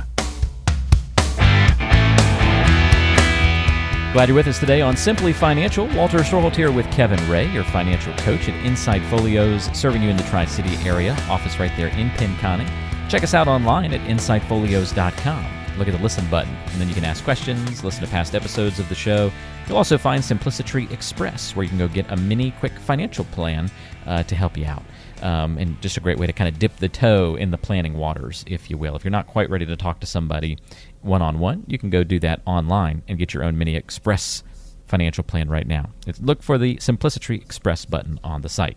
[4.12, 5.86] Glad you're with us today on Simply Financial.
[5.94, 10.16] Walter Storholt here with Kevin Ray, your financial coach at Insight Folios, serving you in
[10.16, 11.12] the Tri City area.
[11.28, 12.68] Office right there in Pinconning.
[13.08, 15.78] Check us out online at InsightFolios.com.
[15.78, 18.80] Look at the listen button, and then you can ask questions, listen to past episodes
[18.80, 19.30] of the show.
[19.68, 23.70] You'll also find Simplicity Express, where you can go get a mini quick financial plan
[24.06, 24.82] uh, to help you out.
[25.22, 27.94] Um, and just a great way to kind of dip the toe in the planning
[27.94, 28.96] waters, if you will.
[28.96, 30.58] If you're not quite ready to talk to somebody
[31.02, 34.42] one on one, you can go do that online and get your own mini express
[34.86, 35.90] financial plan right now.
[36.06, 38.76] It's, look for the Simplicity Express button on the site.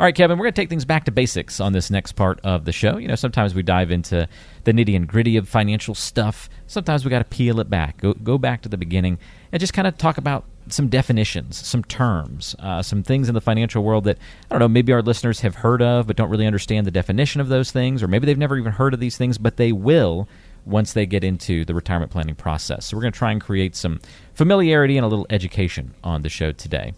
[0.00, 2.40] All right, Kevin, we're going to take things back to basics on this next part
[2.42, 2.96] of the show.
[2.96, 4.26] You know, sometimes we dive into
[4.64, 6.48] the nitty and gritty of financial stuff.
[6.66, 9.18] Sometimes we got to peel it back, go, go back to the beginning,
[9.52, 13.40] and just kind of talk about some definitions, some terms, uh, some things in the
[13.40, 14.18] financial world that,
[14.50, 17.40] I don't know, maybe our listeners have heard of but don't really understand the definition
[17.40, 20.26] of those things, or maybe they've never even heard of these things, but they will
[20.66, 22.86] once they get into the retirement planning process.
[22.86, 24.00] So we're going to try and create some
[24.34, 26.94] familiarity and a little education on the show today.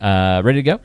[0.00, 0.80] Uh, ready to go?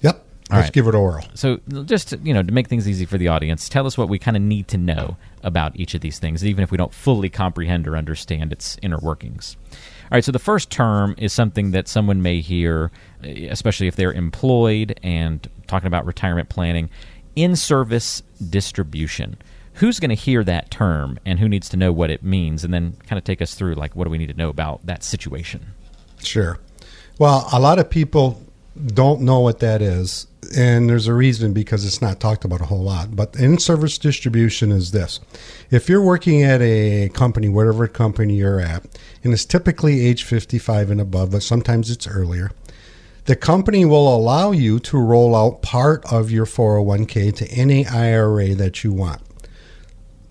[0.00, 0.24] Yep.
[0.50, 0.72] Let's right.
[0.72, 1.26] give it oral.
[1.34, 4.18] So, just you know, to make things easy for the audience, tell us what we
[4.18, 7.28] kind of need to know about each of these things, even if we don't fully
[7.28, 9.58] comprehend or understand its inner workings.
[9.70, 9.76] All
[10.12, 10.24] right.
[10.24, 12.90] So, the first term is something that someone may hear,
[13.22, 16.88] especially if they're employed and talking about retirement planning,
[17.36, 19.36] in-service distribution
[19.78, 22.64] who's going to hear that term and who needs to know what it means?
[22.64, 24.84] And then kind of take us through like what do we need to know about
[24.86, 25.66] that situation?
[26.22, 26.58] Sure.
[27.18, 28.42] Well a lot of people
[28.86, 32.64] don't know what that is and there's a reason because it's not talked about a
[32.66, 33.14] whole lot.
[33.14, 35.20] But in service distribution is this.
[35.70, 38.84] If you're working at a company whatever company you're at
[39.22, 42.50] and it's typically age 55 and above but sometimes it's earlier
[43.26, 48.54] the company will allow you to roll out part of your 401k to any IRA
[48.54, 49.20] that you want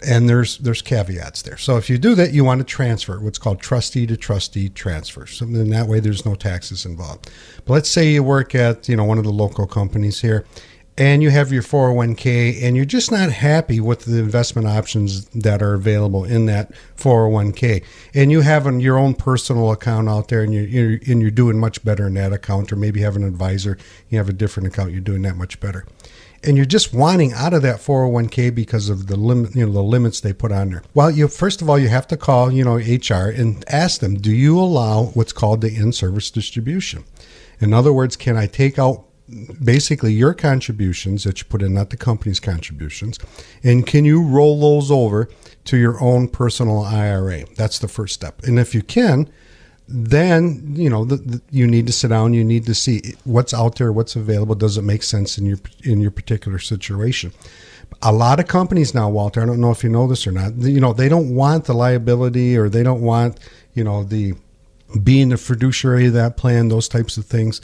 [0.05, 1.57] and there's there's caveats there.
[1.57, 5.25] So if you do that, you want to transfer what's called trustee to trustee transfer.
[5.25, 7.29] So in that way, there's no taxes involved.
[7.65, 10.45] But let's say you work at you know one of the local companies here,
[10.97, 15.61] and you have your 401k, and you're just not happy with the investment options that
[15.63, 17.83] are available in that 401k,
[18.13, 21.31] and you have an, your own personal account out there, and you're, you're and you're
[21.31, 23.77] doing much better in that account, or maybe have an advisor,
[24.09, 25.85] you have a different account, you're doing that much better
[26.43, 29.83] and you're just wanting out of that 401k because of the limit, you know, the
[29.83, 30.83] limits they put on there.
[30.93, 34.15] Well, you first of all you have to call, you know, HR and ask them,
[34.15, 37.03] do you allow what's called the in-service distribution?
[37.59, 39.05] In other words, can I take out
[39.63, 43.19] basically your contributions that you put in, not the company's contributions,
[43.63, 45.29] and can you roll those over
[45.65, 47.45] to your own personal IRA?
[47.55, 48.43] That's the first step.
[48.43, 49.29] And if you can,
[49.87, 52.33] then you know the, the, you need to sit down.
[52.33, 54.55] You need to see what's out there, what's available.
[54.55, 57.31] Does it make sense in your in your particular situation?
[58.01, 59.41] A lot of companies now, Walter.
[59.41, 60.55] I don't know if you know this or not.
[60.57, 63.39] You know they don't want the liability, or they don't want
[63.73, 64.33] you know the
[65.03, 66.67] being the fiduciary of that plan.
[66.67, 67.61] Those types of things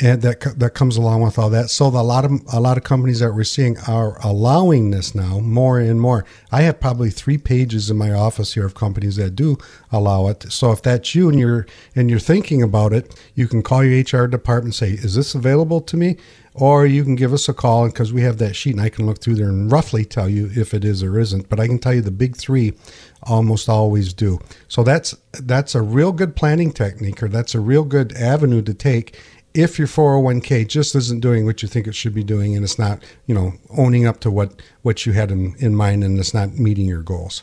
[0.00, 1.68] and that that comes along with all that.
[1.68, 5.14] So the, a lot of a lot of companies that we're seeing are allowing this
[5.14, 6.24] now more and more.
[6.50, 9.58] I have probably three pages in my office here of companies that do
[9.90, 10.50] allow it.
[10.50, 14.00] So if that's you and you're and you're thinking about it, you can call your
[14.00, 16.16] HR department and say, "Is this available to me?"
[16.54, 19.06] Or you can give us a call because we have that sheet and I can
[19.06, 21.48] look through there and roughly tell you if it is or isn't.
[21.48, 22.74] But I can tell you the big three
[23.22, 24.38] almost always do.
[24.68, 28.74] So that's that's a real good planning technique, or that's a real good avenue to
[28.74, 29.18] take
[29.54, 32.78] if your 401k just isn't doing what you think it should be doing and it's
[32.78, 36.34] not, you know, owning up to what, what you had in, in mind and it's
[36.34, 37.42] not meeting your goals.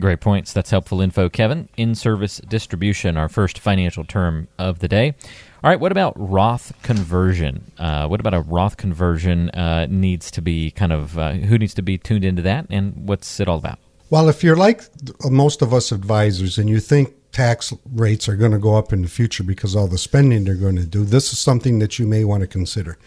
[0.00, 0.52] Great points.
[0.52, 1.68] That's helpful info, Kevin.
[1.76, 5.14] In service distribution, our first financial term of the day.
[5.62, 7.70] All right, what about Roth conversion?
[7.76, 11.74] Uh, what about a Roth conversion uh, needs to be kind of, uh, who needs
[11.74, 13.78] to be tuned into that and what's it all about?
[14.08, 14.82] Well, if you're like
[15.30, 19.02] most of us advisors and you think tax rates are going to go up in
[19.02, 22.06] the future because all the spending they're going to do, this is something that you
[22.06, 22.98] may want to consider.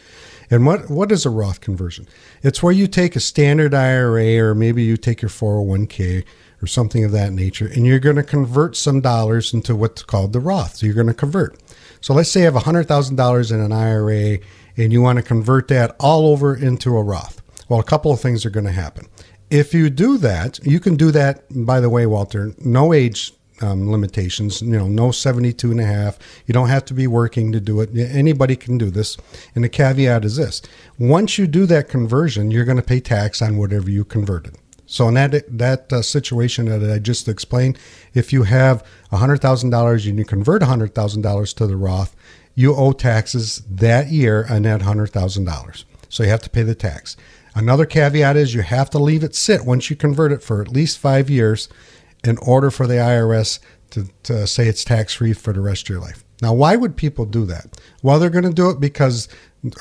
[0.49, 2.07] And what what is a Roth conversion?
[2.41, 6.25] It's where you take a standard IRA or maybe you take your 401k
[6.61, 10.33] or something of that nature and you're going to convert some dollars into what's called
[10.33, 10.77] the Roth.
[10.77, 11.57] So you're going to convert.
[12.01, 14.39] So let's say you have $100,000 in an IRA
[14.77, 17.41] and you want to convert that all over into a Roth.
[17.69, 19.07] Well, a couple of things are going to happen.
[19.49, 23.91] If you do that, you can do that, by the way, Walter, no age um,
[23.91, 24.61] limitations.
[24.61, 26.17] You know, no 72 and a half.
[26.45, 27.95] You don't have to be working to do it.
[27.95, 29.17] Anybody can do this.
[29.55, 30.61] And the caveat is this
[30.97, 34.55] once you do that conversion, you're going to pay tax on whatever you converted.
[34.85, 37.79] So in that that uh, situation that I just explained,
[38.13, 42.15] if you have hundred thousand dollars and you convert hundred thousand dollars to the Roth,
[42.55, 45.83] you owe taxes that year on that $100,000.
[46.09, 47.17] So you have to pay the tax.
[47.55, 50.69] Another caveat is you have to leave it sit once you convert it for at
[50.69, 51.69] least five years
[52.23, 53.59] in order for the IRS
[53.91, 56.23] to, to say it's tax free for the rest of your life.
[56.41, 57.79] Now, why would people do that?
[58.01, 59.27] Well, they're going to do it because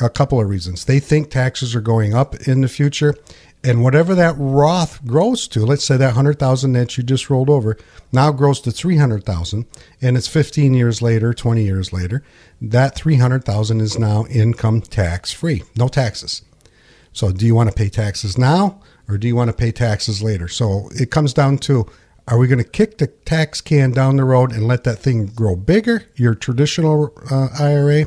[0.00, 0.84] a couple of reasons.
[0.84, 3.14] They think taxes are going up in the future,
[3.64, 7.50] and whatever that Roth grows to, let's say that hundred thousand that you just rolled
[7.50, 7.76] over,
[8.12, 9.66] now grows to three hundred thousand,
[10.00, 12.22] and it's fifteen years later, twenty years later,
[12.60, 16.42] that three hundred thousand is now income tax free, no taxes.
[17.12, 20.22] So, do you want to pay taxes now, or do you want to pay taxes
[20.22, 20.48] later?
[20.48, 21.86] So it comes down to
[22.28, 25.26] are we going to kick the tax can down the road and let that thing
[25.26, 28.06] grow bigger, your traditional uh, IRA?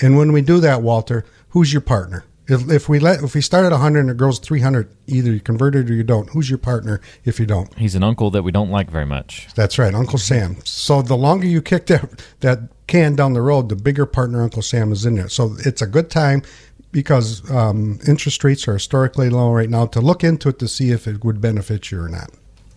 [0.00, 2.24] And when we do that, Walter, who's your partner?
[2.46, 5.40] If, if we let if we start at 100 and it grows 300, either you
[5.40, 6.28] convert it or you don't.
[6.30, 7.72] Who's your partner if you don't?
[7.78, 9.48] He's an uncle that we don't like very much.
[9.54, 10.56] That's right, Uncle Sam.
[10.64, 14.60] So the longer you kick that that can down the road, the bigger partner Uncle
[14.60, 15.30] Sam is in there.
[15.30, 16.42] So it's a good time
[16.92, 20.90] because um, interest rates are historically low right now to look into it to see
[20.90, 22.30] if it would benefit you or not.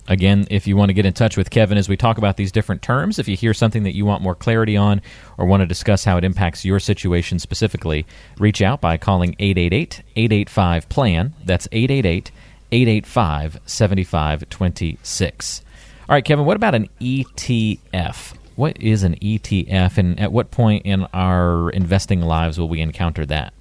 [0.10, 2.52] Again, if you want to get in touch with Kevin as we talk about these
[2.52, 5.02] different terms, if you hear something that you want more clarity on
[5.38, 8.06] or want to discuss how it impacts your situation specifically,
[8.40, 11.34] reach out by calling 888 885 PLAN.
[11.44, 12.32] That's 888
[12.72, 15.62] 885 7526.
[16.10, 18.34] All right, Kevin, what about an ETF?
[18.56, 23.26] What is an ETF, and at what point in our investing lives will we encounter
[23.26, 23.54] that?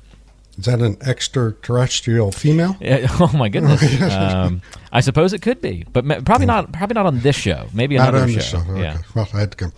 [0.59, 2.77] Is that an extraterrestrial female?
[2.83, 4.01] oh my goodness!
[4.13, 6.73] um, I suppose it could be, but probably not.
[6.73, 7.69] Probably not on this show.
[7.75, 8.41] Maybe not another on show.
[8.41, 8.59] show.
[8.71, 8.81] Okay.
[8.81, 8.99] Yeah.
[9.15, 9.73] Well, I had to come.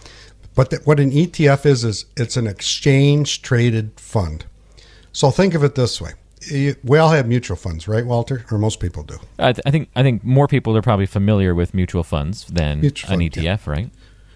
[0.55, 4.45] But the, what an ETF is is it's an exchange traded fund.
[5.13, 6.13] So think of it this way:
[6.85, 8.45] we all have mutual funds, right, Walter?
[8.51, 9.19] Or most people do.
[9.39, 12.81] I, th- I think I think more people are probably familiar with mutual funds than
[12.81, 13.59] Mutual an fund, ETF, yeah.
[13.67, 13.91] right?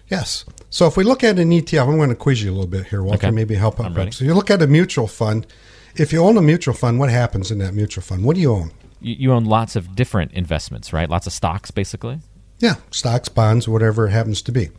[0.09, 0.45] Yes.
[0.69, 2.87] So if we look at an ETF, I'm going to quiz you a little bit
[2.87, 3.27] here, Walter.
[3.27, 3.31] Okay.
[3.31, 4.13] Maybe help out.
[4.13, 5.47] So you look at a mutual fund.
[5.95, 8.23] If you own a mutual fund, what happens in that mutual fund?
[8.23, 8.71] What do you own?
[8.99, 11.09] You, you own lots of different investments, right?
[11.09, 12.19] Lots of stocks, basically.
[12.59, 14.69] Yeah, stocks, bonds, whatever it happens to be.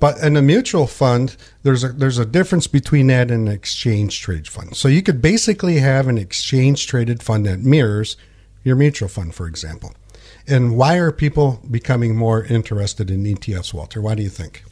[0.00, 4.20] But in a mutual fund, there's a there's a difference between that and an exchange
[4.20, 4.76] traded fund.
[4.76, 8.16] So you could basically have an exchange traded fund that mirrors
[8.64, 9.94] your mutual fund, for example.
[10.46, 14.02] And why are people becoming more interested in ETFs, Walter?
[14.02, 14.64] Why do you think?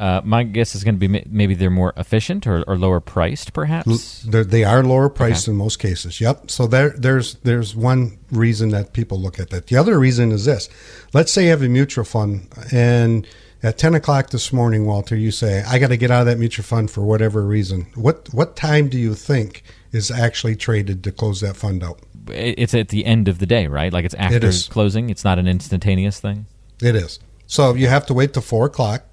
[0.00, 3.52] Uh, my guess is going to be maybe they're more efficient or, or lower priced,
[3.52, 4.22] perhaps.
[4.22, 5.52] They're, they are lower priced Okay.
[5.52, 6.20] in most cases.
[6.20, 6.50] Yep.
[6.50, 9.66] So there, there's there's one reason that people look at that.
[9.66, 10.70] The other reason is this:
[11.12, 13.26] let's say you have a mutual fund, and
[13.62, 16.38] at ten o'clock this morning, Walter, you say, "I got to get out of that
[16.38, 21.12] mutual fund for whatever reason." What what time do you think is actually traded to
[21.12, 22.00] close that fund out?
[22.28, 23.92] It's at the end of the day, right?
[23.92, 24.66] Like it's after is.
[24.66, 25.10] closing.
[25.10, 26.46] It's not an instantaneous thing.
[26.80, 27.18] It is.
[27.46, 29.04] So you have to wait till four o'clock,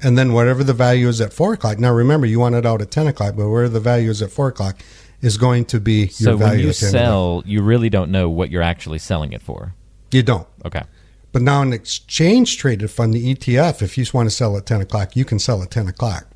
[0.00, 1.78] and then whatever the value is at four o'clock.
[1.78, 4.30] Now remember, you want it out at ten o'clock, but where the value is at
[4.30, 4.80] four o'clock
[5.22, 7.62] is going to be your So value when you at the end of sell, you
[7.62, 9.74] really don't know what you're actually selling it for.
[10.12, 10.46] You don't.
[10.64, 10.82] Okay.
[11.32, 14.66] But now an exchange traded fund, the ETF, if you just want to sell at
[14.66, 16.26] ten o'clock, you can sell at ten o'clock.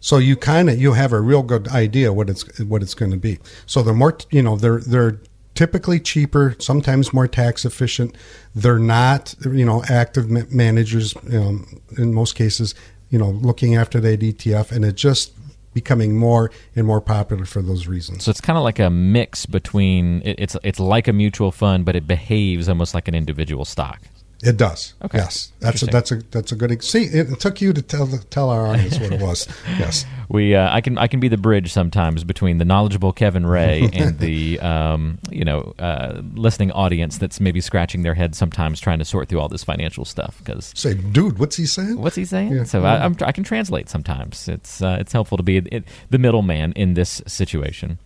[0.00, 3.10] So you kind of you have a real good idea what it's what it's going
[3.10, 3.38] to be.
[3.66, 5.20] So the more you know, they're they're
[5.60, 8.16] typically cheaper, sometimes more tax efficient.
[8.54, 12.74] They're not you know active managers um, in most cases.
[13.10, 15.34] You know, looking after that ETF, and it's just
[15.74, 18.24] becoming more and more popular for those reasons.
[18.24, 21.94] So it's kind of like a mix between it's it's like a mutual fund, but
[21.94, 24.00] it behaves almost like an individual stock.
[24.42, 24.94] It does.
[25.04, 25.18] Okay.
[25.18, 26.72] Yes, that's a, that's a that's a good.
[26.72, 29.46] ex- See, it, it took you to tell the, tell our audience what it was.
[29.78, 30.06] Yes.
[30.30, 33.90] We uh, I can I can be the bridge sometimes between the knowledgeable Kevin Ray
[33.92, 38.98] and the um, you know uh, listening audience that's maybe scratching their head sometimes trying
[39.00, 42.00] to sort through all this financial stuff because Say, dude, what's he saying?
[42.00, 42.52] what's he saying?
[42.52, 42.64] Yeah.
[42.64, 44.48] So I, I'm, I can translate sometimes.
[44.48, 47.98] It's uh, it's helpful to be it, the middleman in this situation.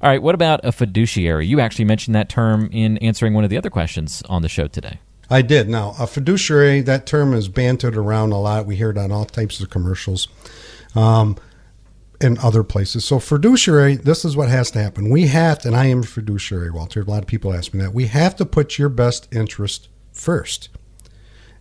[0.00, 1.46] All right, what about a fiduciary?
[1.46, 4.66] You actually mentioned that term in answering one of the other questions on the show
[4.68, 4.98] today.
[5.30, 5.68] I did.
[5.68, 8.66] Now, a fiduciary, that term is bantered around a lot.
[8.66, 10.28] We hear it on all types of commercials
[10.94, 11.36] um,
[12.20, 13.04] and other places.
[13.04, 15.10] So, fiduciary, this is what has to happen.
[15.10, 17.00] We have to, and I am a fiduciary, Walter.
[17.00, 17.94] A lot of people ask me that.
[17.94, 20.68] We have to put your best interest first.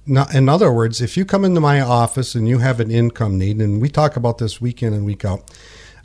[0.06, 3.38] Now, in other words, if you come into my office and you have an income
[3.38, 5.50] need, and we talk about this week in and week out,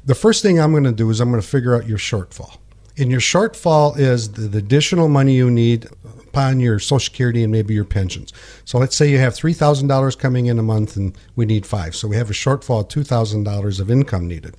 [0.05, 2.57] the first thing I'm going to do is I'm going to figure out your shortfall.
[2.97, 5.89] And your shortfall is the, the additional money you need
[6.29, 8.33] upon your Social Security and maybe your pensions.
[8.65, 11.67] So let's say you have three thousand dollars coming in a month, and we need
[11.67, 11.95] five.
[11.95, 14.55] So we have a shortfall of two thousand dollars of income needed.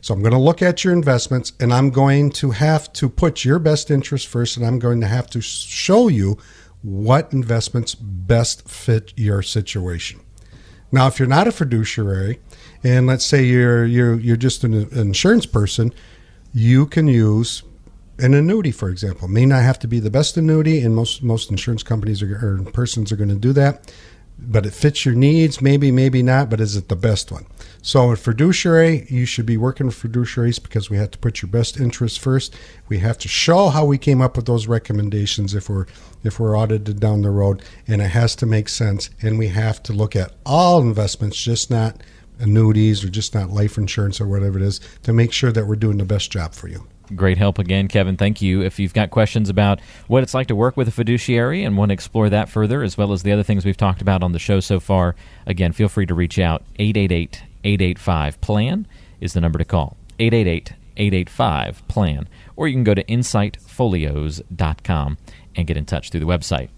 [0.00, 3.44] So I'm going to look at your investments, and I'm going to have to put
[3.44, 6.36] your best interest first, and I'm going to have to show you
[6.82, 10.20] what investments best fit your situation.
[10.92, 12.40] Now, if you're not a fiduciary,
[12.82, 15.92] and let's say you're you're you're just an, an insurance person,
[16.52, 17.62] you can use
[18.18, 19.28] an annuity, for example.
[19.28, 22.70] May not have to be the best annuity, and most most insurance companies are, or
[22.70, 23.92] persons are going to do that.
[24.36, 26.50] But it fits your needs, maybe, maybe not.
[26.50, 27.46] But is it the best one?
[27.82, 31.50] So, a fiduciary, you should be working with fiduciaries because we have to put your
[31.50, 32.54] best interest first.
[32.88, 35.86] We have to show how we came up with those recommendations if we're
[36.22, 39.10] if we're audited down the road, and it has to make sense.
[39.22, 42.02] And we have to look at all investments, just not
[42.38, 45.76] annuities or just not life insurance or whatever it is, to make sure that we're
[45.76, 46.86] doing the best job for you.
[47.14, 48.16] Great help again, Kevin.
[48.16, 48.62] Thank you.
[48.62, 51.90] If you've got questions about what it's like to work with a fiduciary and want
[51.90, 54.38] to explore that further, as well as the other things we've talked about on the
[54.38, 55.14] show so far,
[55.46, 56.62] again, feel free to reach out.
[56.78, 58.86] 888 885 PLAN
[59.20, 59.96] is the number to call.
[60.18, 62.28] 888 885 PLAN.
[62.56, 65.18] Or you can go to insightfolios.com
[65.56, 66.68] and get in touch through the website.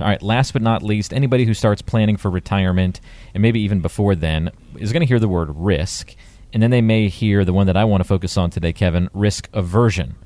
[0.00, 3.00] All right, last but not least, anybody who starts planning for retirement,
[3.34, 6.14] and maybe even before then, is going to hear the word risk
[6.52, 9.08] and then they may hear the one that I want to focus on today, Kevin,
[9.12, 10.16] risk aversion.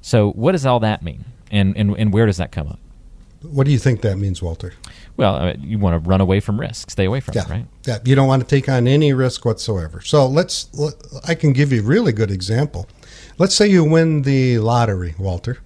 [0.00, 2.78] So, what does all that mean, and and, and where does that come up?
[3.42, 4.74] What do you think that means, Walter?
[5.16, 7.42] Well, uh, you want to run away from risk, stay away from yeah.
[7.42, 7.66] it, right?
[7.86, 10.00] Yeah, you don't want to take on any risk whatsoever.
[10.00, 10.68] So let's.
[10.74, 10.94] Let,
[11.26, 12.88] I can give you a really good example.
[13.38, 15.58] Let's say you win the lottery, Walter.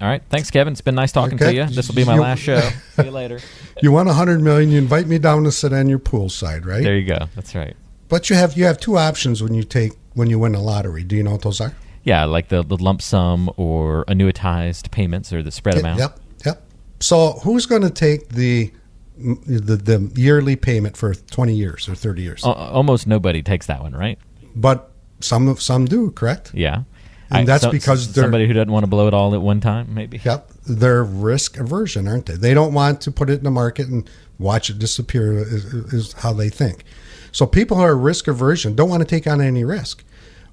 [0.00, 0.72] All right, thanks, Kevin.
[0.72, 1.46] It's been nice talking okay.
[1.46, 1.66] to you.
[1.66, 2.60] This will be my you, last show.
[2.94, 3.40] See you later.
[3.80, 4.72] You won a hundred million.
[4.72, 6.82] You invite me down to sit on your poolside, right?
[6.82, 7.28] There you go.
[7.36, 7.76] That's right.
[8.08, 11.04] But you have you have two options when you take when you win a lottery.
[11.04, 11.74] Do you know what those are?
[12.04, 15.98] Yeah, like the, the lump sum or annuitized payments or the spread amount.
[15.98, 16.62] Yep, yep.
[17.00, 18.72] So who's going to take the,
[19.18, 22.44] the the yearly payment for twenty years or thirty years?
[22.44, 24.18] Almost nobody takes that one, right?
[24.56, 24.90] But
[25.20, 26.52] some some do, correct?
[26.54, 26.84] Yeah.
[27.30, 29.42] And I, that's so, because they're somebody who doesn't want to blow it all at
[29.42, 30.18] one time, maybe.
[30.24, 32.36] Yep, they're risk aversion, aren't they?
[32.36, 35.34] They don't want to put it in the market and watch it disappear.
[35.34, 36.84] Is, is how they think.
[37.32, 40.04] So people who are risk aversion don't want to take on any risk.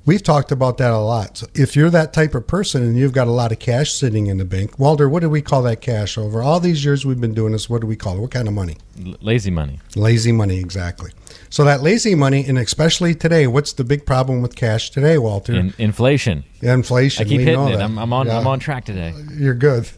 [0.05, 1.37] We've talked about that a lot.
[1.37, 4.27] So if you're that type of person and you've got a lot of cash sitting
[4.27, 7.19] in the bank, Walter, what do we call that cash over all these years we've
[7.19, 7.71] been doing this?
[7.71, 8.19] What do we call it?
[8.19, 8.77] What kind of money?
[9.03, 9.79] L- lazy money.
[9.95, 11.11] Lazy money, exactly.
[11.49, 15.55] So that lazy money, and especially today, what's the big problem with cash today, Walter?
[15.55, 16.43] In- inflation.
[16.61, 17.25] Inflation.
[17.25, 17.79] I keep hitting it.
[17.79, 18.27] I'm, I'm, on.
[18.27, 18.37] Yeah.
[18.37, 19.11] I'm on track today.
[19.33, 19.89] You're good.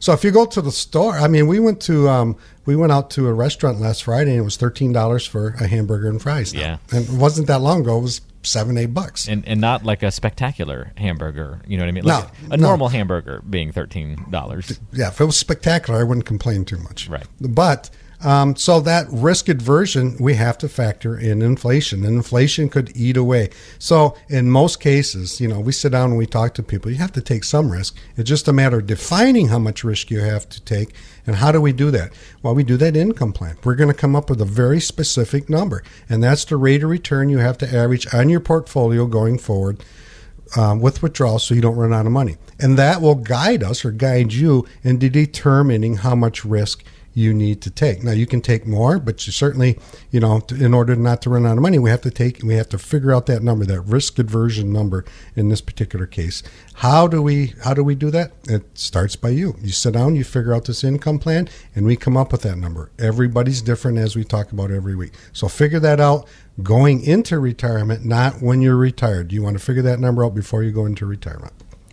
[0.00, 2.92] So if you go to the store, I mean, we went to um, we went
[2.92, 6.20] out to a restaurant last Friday and it was thirteen dollars for a hamburger and
[6.20, 6.54] fries.
[6.54, 6.60] Now.
[6.60, 7.98] Yeah, and it wasn't that long ago.
[7.98, 11.60] It was seven eight bucks, and and not like a spectacular hamburger.
[11.66, 12.04] You know what I mean?
[12.04, 12.68] Like no, a, a no.
[12.68, 14.78] normal hamburger being thirteen dollars.
[14.92, 17.08] Yeah, if it was spectacular, I wouldn't complain too much.
[17.08, 17.90] Right, but
[18.24, 23.16] um, so that risk aversion, we have to factor in inflation, and inflation could eat
[23.16, 23.50] away.
[23.78, 26.90] So in most cases, you know, we sit down and we talk to people.
[26.90, 27.96] You have to take some risk.
[28.16, 30.94] It's just a matter of defining how much risk you have to take,
[31.26, 32.12] and how do we do that?
[32.42, 33.56] Well, we do that income plan.
[33.64, 36.90] We're going to come up with a very specific number, and that's the rate of
[36.90, 39.82] return you have to average on your portfolio going forward.
[40.54, 42.36] Um, with withdrawal so you don't run out of money.
[42.60, 47.60] And that will guide us or guide you into determining how much risk you need
[47.62, 48.02] to take.
[48.02, 49.78] Now you can take more, but you certainly,
[50.10, 52.54] you know, in order not to run out of money, we have to take, we
[52.54, 55.04] have to figure out that number, that risk aversion number
[55.36, 56.42] in this particular case.
[56.74, 58.32] How do we, how do we do that?
[58.48, 59.56] It starts by you.
[59.60, 62.56] You sit down, you figure out this income plan, and we come up with that
[62.56, 62.90] number.
[62.98, 65.12] Everybody's different as we talk about every week.
[65.32, 66.26] So figure that out
[66.62, 69.32] going into retirement, not when you're retired.
[69.32, 71.52] You want to figure that number out before you go into retirement.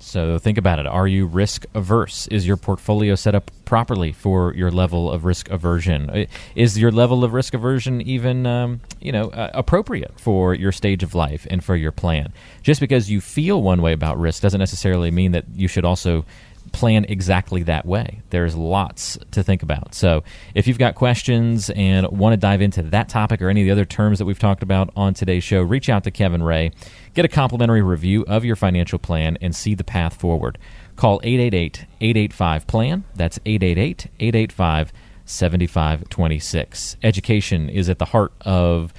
[0.10, 0.88] So think about it.
[0.88, 2.26] Are you risk averse?
[2.30, 6.26] Is your portfolio set up properly for your level of risk aversion?
[6.56, 11.04] Is your level of risk aversion even, um, you know, uh, appropriate for your stage
[11.04, 12.34] of life and for your plan?
[12.64, 16.26] Just because you feel one way about risk doesn't necessarily mean that you should also
[16.70, 18.22] plan exactly that way.
[18.30, 19.94] There's lots to think about.
[19.94, 20.24] So,
[20.56, 23.72] if you've got questions and want to dive into that topic or any of the
[23.72, 26.72] other terms that we've talked about on today's show, reach out to Kevin Ray.
[27.14, 30.58] Get a complimentary review of your financial plan and see the path forward.
[30.96, 33.04] Call 888 885 PLAN.
[33.16, 34.94] That's 888 885
[35.26, 36.98] 7526.
[37.04, 38.94] Education is at the heart of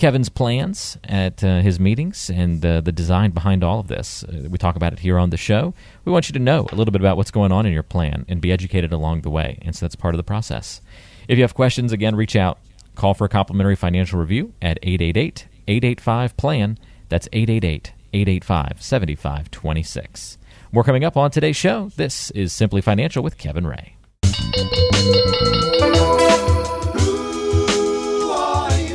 [0.00, 4.24] Kevin's plans at uh, his meetings and uh, the design behind all of this.
[4.24, 5.74] Uh, we talk about it here on the show.
[6.06, 8.24] We want you to know a little bit about what's going on in your plan
[8.26, 9.58] and be educated along the way.
[9.60, 10.80] And so that's part of the process.
[11.28, 12.58] If you have questions, again, reach out.
[12.94, 16.78] Call for a complimentary financial review at 888 885 PLAN.
[17.10, 20.38] That's 888 885 7526.
[20.72, 21.90] More coming up on today's show.
[21.96, 23.96] This is Simply Financial with Kevin Ray.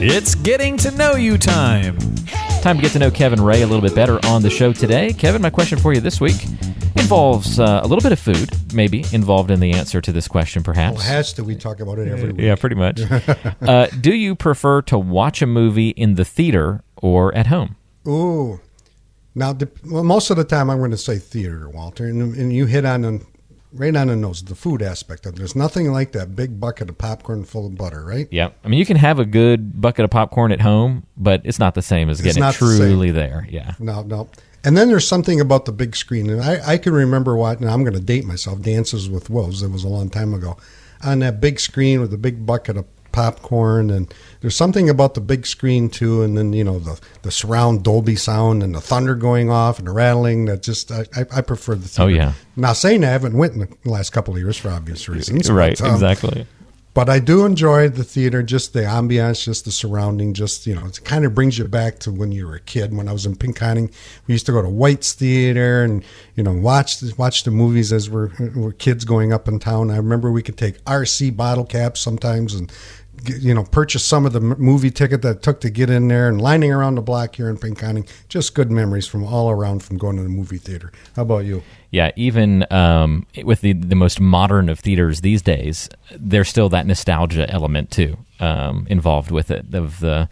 [0.08, 1.98] It's getting to know you time.
[2.62, 5.12] Time to get to know Kevin Ray a little bit better on the show today.
[5.12, 6.44] Kevin, my question for you this week
[6.96, 10.62] involves uh, a little bit of food, maybe involved in the answer to this question,
[10.62, 10.98] perhaps.
[10.98, 11.44] Well, has to.
[11.44, 12.42] We talk about it every week.
[12.42, 13.02] Yeah, pretty much.
[13.64, 17.76] uh, do you prefer to watch a movie in the theater or at home?
[18.08, 18.60] Ooh.
[19.34, 22.68] Now, well, most of the time I'm going to say theater, Walter, and, and you
[22.68, 23.26] hit on the,
[23.76, 25.38] right on the nose, the food aspect of it.
[25.38, 28.28] There's nothing like that big bucket of popcorn full of butter, right?
[28.32, 28.50] Yeah.
[28.64, 31.76] I mean, you can have a good bucket of popcorn at home, but it's not
[31.76, 33.48] the same as getting it not the truly there.
[33.50, 33.74] Yeah.
[33.80, 34.30] No, no.
[34.64, 36.30] And then there's something about the big screen.
[36.30, 39.62] And I, I can remember what, and I'm going to date myself, Dances with Wolves.
[39.62, 40.58] It was a long time ago.
[41.04, 43.90] On that big screen with a big bucket of popcorn.
[43.90, 46.22] And there's something about the big screen, too.
[46.22, 49.88] And then, you know, the, the surround Dolby sound and the thunder going off and
[49.88, 52.04] the rattling that just, I, I, prefer the theater.
[52.04, 52.34] Oh, yeah.
[52.58, 55.50] Now, saying I haven't went in the last couple of years for obvious reasons.
[55.50, 55.80] Right.
[55.80, 56.46] but, um, exactly.
[56.94, 60.86] but I do enjoy the theater, just the ambiance, just the surrounding, just, you know,
[60.86, 62.94] it kind of brings you back to when you were a kid.
[62.96, 63.94] When I was in Pinconning,
[64.28, 66.04] we used to go to White's Theater and,
[66.36, 69.90] you know, watch the, watch the movies as we're, we're kids going up in town.
[69.90, 72.72] I remember we could take RC bottle caps sometimes and,
[73.26, 76.42] you know, purchase some of the movie ticket that took to get in there and
[76.42, 78.08] lining around the block here in Pinconning.
[78.30, 80.92] Just good memories from all around from going to the movie theater.
[81.16, 81.64] How about you?
[81.92, 86.86] Yeah, even um, with the the most modern of theaters these days, there's still that
[86.86, 90.28] nostalgia element too um, involved with it of the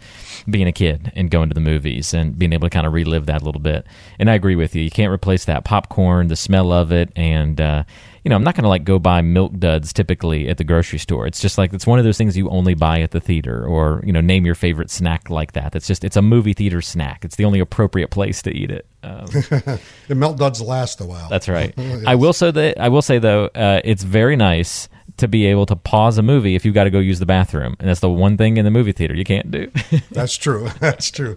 [0.48, 3.26] being a kid and going to the movies and being able to kind of relive
[3.26, 3.86] that a little bit.
[4.18, 4.82] And I agree with you.
[4.82, 7.84] You can't replace that popcorn, the smell of it, and uh,
[8.24, 10.98] you know I'm not going to like go buy milk duds typically at the grocery
[10.98, 11.26] store.
[11.26, 14.02] It's just like it's one of those things you only buy at the theater, or
[14.04, 15.76] you know name your favorite snack like that.
[15.76, 17.24] It's just it's a movie theater snack.
[17.24, 18.86] It's the only appropriate place to eat it.
[19.02, 19.26] Um,
[20.08, 21.28] The melt duds last a while.
[21.28, 21.74] that's right.
[22.06, 25.64] I will say that I will say though, uh, it's very nice to be able
[25.66, 28.10] to pause a movie if you've got to go use the bathroom, and that's the
[28.10, 29.70] one thing in the movie theater you can't do.
[30.10, 30.68] That's true.
[30.80, 31.36] That's true.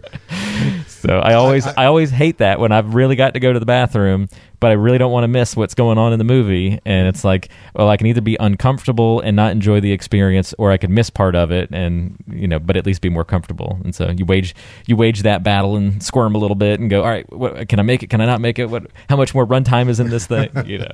[0.88, 3.68] so I always I, always hate that when I've really got to go to the
[3.68, 7.08] bathroom, but I really don't want to miss what's going on in the movie, and
[7.08, 10.78] it's like, well, I can either be uncomfortable and not enjoy the experience, or I
[10.78, 13.80] can miss part of it, and you know, but at least be more comfortable.
[13.84, 14.56] And so you wage
[14.88, 17.80] you wage that battle and squirm a little bit and go, all right, what, can
[17.80, 18.10] I make it?
[18.10, 18.72] Can I not make it?
[18.72, 18.88] What?
[19.08, 20.50] How much more runtime is in this thing?
[20.68, 20.92] You know.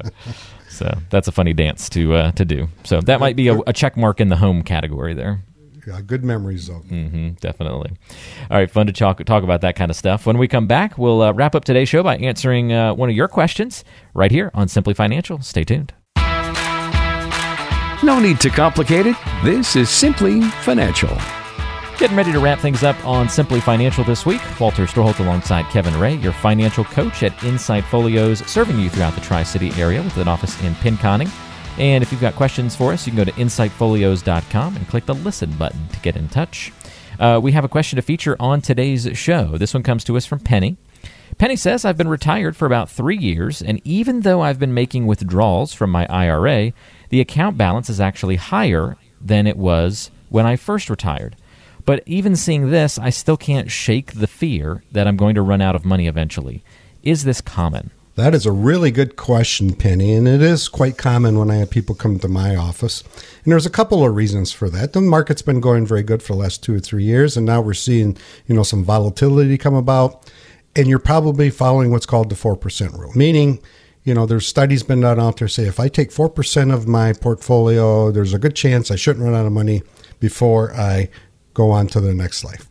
[0.74, 2.68] So that's a funny dance to uh, to do.
[2.84, 5.42] So that might be a, a check mark in the home category there.
[5.86, 6.76] Yeah, good memories though.
[6.80, 7.92] hmm definitely.
[8.50, 10.26] All right, fun to talk talk about that kind of stuff.
[10.26, 13.16] When we come back, we'll uh, wrap up today's show by answering uh, one of
[13.16, 15.42] your questions right here on Simply Financial.
[15.42, 15.94] Stay tuned.
[18.04, 19.16] No need to complicate it.
[19.44, 21.10] This is Simply Financial.
[22.00, 24.42] Getting ready to wrap things up on Simply Financial this week.
[24.60, 29.22] Walter Storholt alongside Kevin Ray, your financial coach at Insight Folios, serving you throughout the
[29.22, 31.30] Tri City area with an office in Pinconning.
[31.78, 35.14] And if you've got questions for us, you can go to insightfolios.com and click the
[35.14, 36.74] listen button to get in touch.
[37.20, 39.58] Uh, we have a question to feature on today's show.
[39.58, 40.78] This one comes to us from Penny.
[41.38, 45.06] Penny says, I've been retired for about three years, and even though I've been making
[45.06, 46.74] withdrawals from my IRA,
[47.10, 51.36] the account balance is actually higher than it was when I first retired.
[51.86, 55.62] But even seeing this, I still can't shake the fear that I'm going to run
[55.62, 56.64] out of money eventually.
[57.04, 57.92] Is this common?
[58.16, 61.72] That is a really good question, Penny, and it is quite common when I have
[61.72, 63.02] people come to my office.
[63.44, 64.94] And there's a couple of reasons for that.
[64.94, 67.60] The market's been going very good for the last two or three years, and now
[67.60, 68.16] we're seeing,
[68.46, 70.32] you know, some volatility come about.
[70.76, 73.60] And you're probably following what's called the four percent rule, meaning,
[74.04, 76.88] you know, there's studies been done out there say if I take four percent of
[76.88, 79.82] my portfolio, there's a good chance I shouldn't run out of money
[80.20, 81.10] before I
[81.54, 82.68] go on to their next life.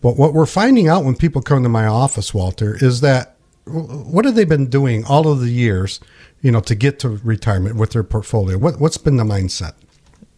[0.00, 3.36] But what we're finding out when people come to my office, Walter, is that
[3.66, 5.98] what have they been doing all of the years,
[6.42, 8.58] you know, to get to retirement with their portfolio?
[8.58, 9.72] What what's been the mindset?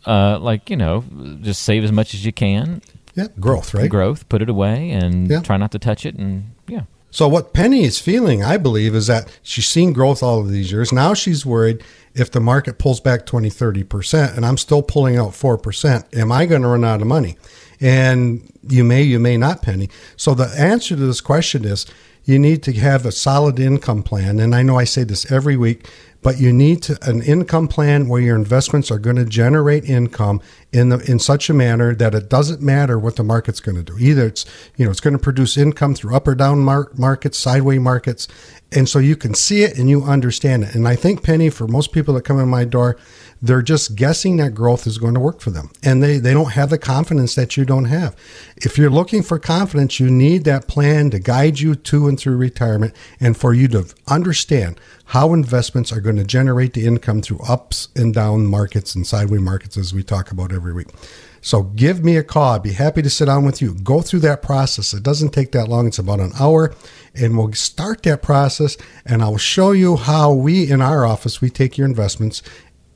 [0.06, 1.04] Uh, like, you know,
[1.42, 2.80] just save as much as you can,
[3.14, 3.90] Yeah, growth, right?
[3.90, 5.40] growth, put it away, and Yeah.
[5.40, 6.14] try not to touch it.
[6.14, 6.82] And yeah.
[7.10, 10.70] So what Penny is feeling, I believe, is that she's seen growth all of these
[10.70, 10.92] years.
[10.92, 11.82] Now she's worried
[12.14, 16.46] if the market pulls back 20, 30%, and I'm still pulling out 4%, am I
[16.46, 17.36] going to run out of money?
[17.80, 19.88] And you may, you may not, Penny.
[20.16, 21.86] So the answer to this question is
[22.24, 24.38] you need to have a solid income plan.
[24.38, 25.88] And I know I say this every week,
[26.20, 30.42] but you need to, an income plan where your investments are going to generate income
[30.72, 33.82] in the in such a manner that it doesn't matter what the market's going to
[33.82, 33.96] do.
[33.98, 34.44] Either it's
[34.76, 38.28] you know it's going to produce income through up or down mar- markets, sideways markets,
[38.70, 40.74] and so you can see it and you understand it.
[40.74, 42.98] And I think Penny, for most people that come in my door,
[43.40, 46.52] they're just guessing that growth is going to work for them, and they they don't
[46.52, 48.14] have the confidence that you don't have.
[48.56, 52.36] If you're looking for confidence, you need that plan to guide you to and through
[52.36, 57.38] retirement, and for you to understand how investments are going to generate the income through
[57.48, 60.88] ups and down markets and sideways markets as we talk about every week.
[61.40, 62.54] So give me a call.
[62.54, 63.74] I'd be happy to sit down with you.
[63.74, 64.92] Go through that process.
[64.92, 65.86] It doesn't take that long.
[65.86, 66.74] It's about an hour
[67.14, 71.50] and we'll start that process and I'll show you how we in our office we
[71.50, 72.42] take your investments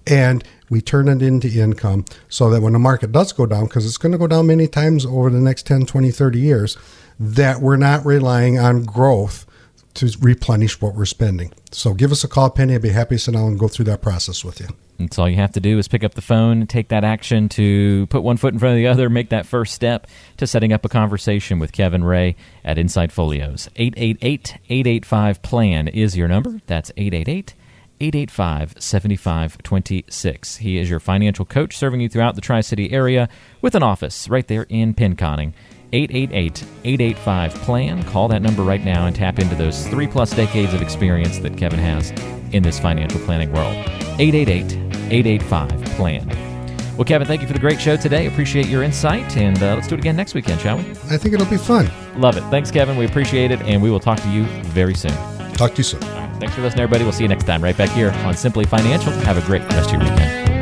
[0.07, 3.87] and we turn it into income so that when the market does go down because
[3.87, 6.77] it's going to go down many times over the next 10, 20, 30 years
[7.21, 9.47] that we're not relying on growth
[9.95, 11.53] to replenish what we're spending.
[11.71, 12.75] So give us a call, Penny.
[12.75, 14.69] I'd be happy to sit down and go through that process with you.
[14.99, 18.07] That's all you have to do is pick up the phone, take that action to
[18.07, 20.85] put one foot in front of the other, make that first step to setting up
[20.85, 23.69] a conversation with Kevin Ray at Insight Folios.
[23.77, 26.61] 888 885 PLAN is your number.
[26.67, 27.55] That's 888
[28.01, 30.57] 885 7526.
[30.57, 33.29] He is your financial coach serving you throughout the Tri City area
[33.61, 35.53] with an office right there in Pinconning.
[35.93, 38.03] 888 885 PLAN.
[38.05, 41.57] Call that number right now and tap into those three plus decades of experience that
[41.57, 42.11] Kevin has
[42.53, 43.75] in this financial planning world.
[44.19, 44.73] 888
[45.13, 46.53] 885 PLAN.
[46.97, 48.27] Well, Kevin, thank you for the great show today.
[48.27, 50.83] Appreciate your insight, and uh, let's do it again next weekend, shall we?
[51.11, 51.91] I think it'll be fun.
[52.17, 52.43] Love it.
[52.45, 52.97] Thanks, Kevin.
[52.97, 55.13] We appreciate it, and we will talk to you very soon.
[55.55, 56.01] Talk to you soon.
[56.39, 57.05] Thanks for listening, everybody.
[57.05, 59.11] We'll see you next time right back here on Simply Financial.
[59.13, 60.62] Have a great rest of your weekend.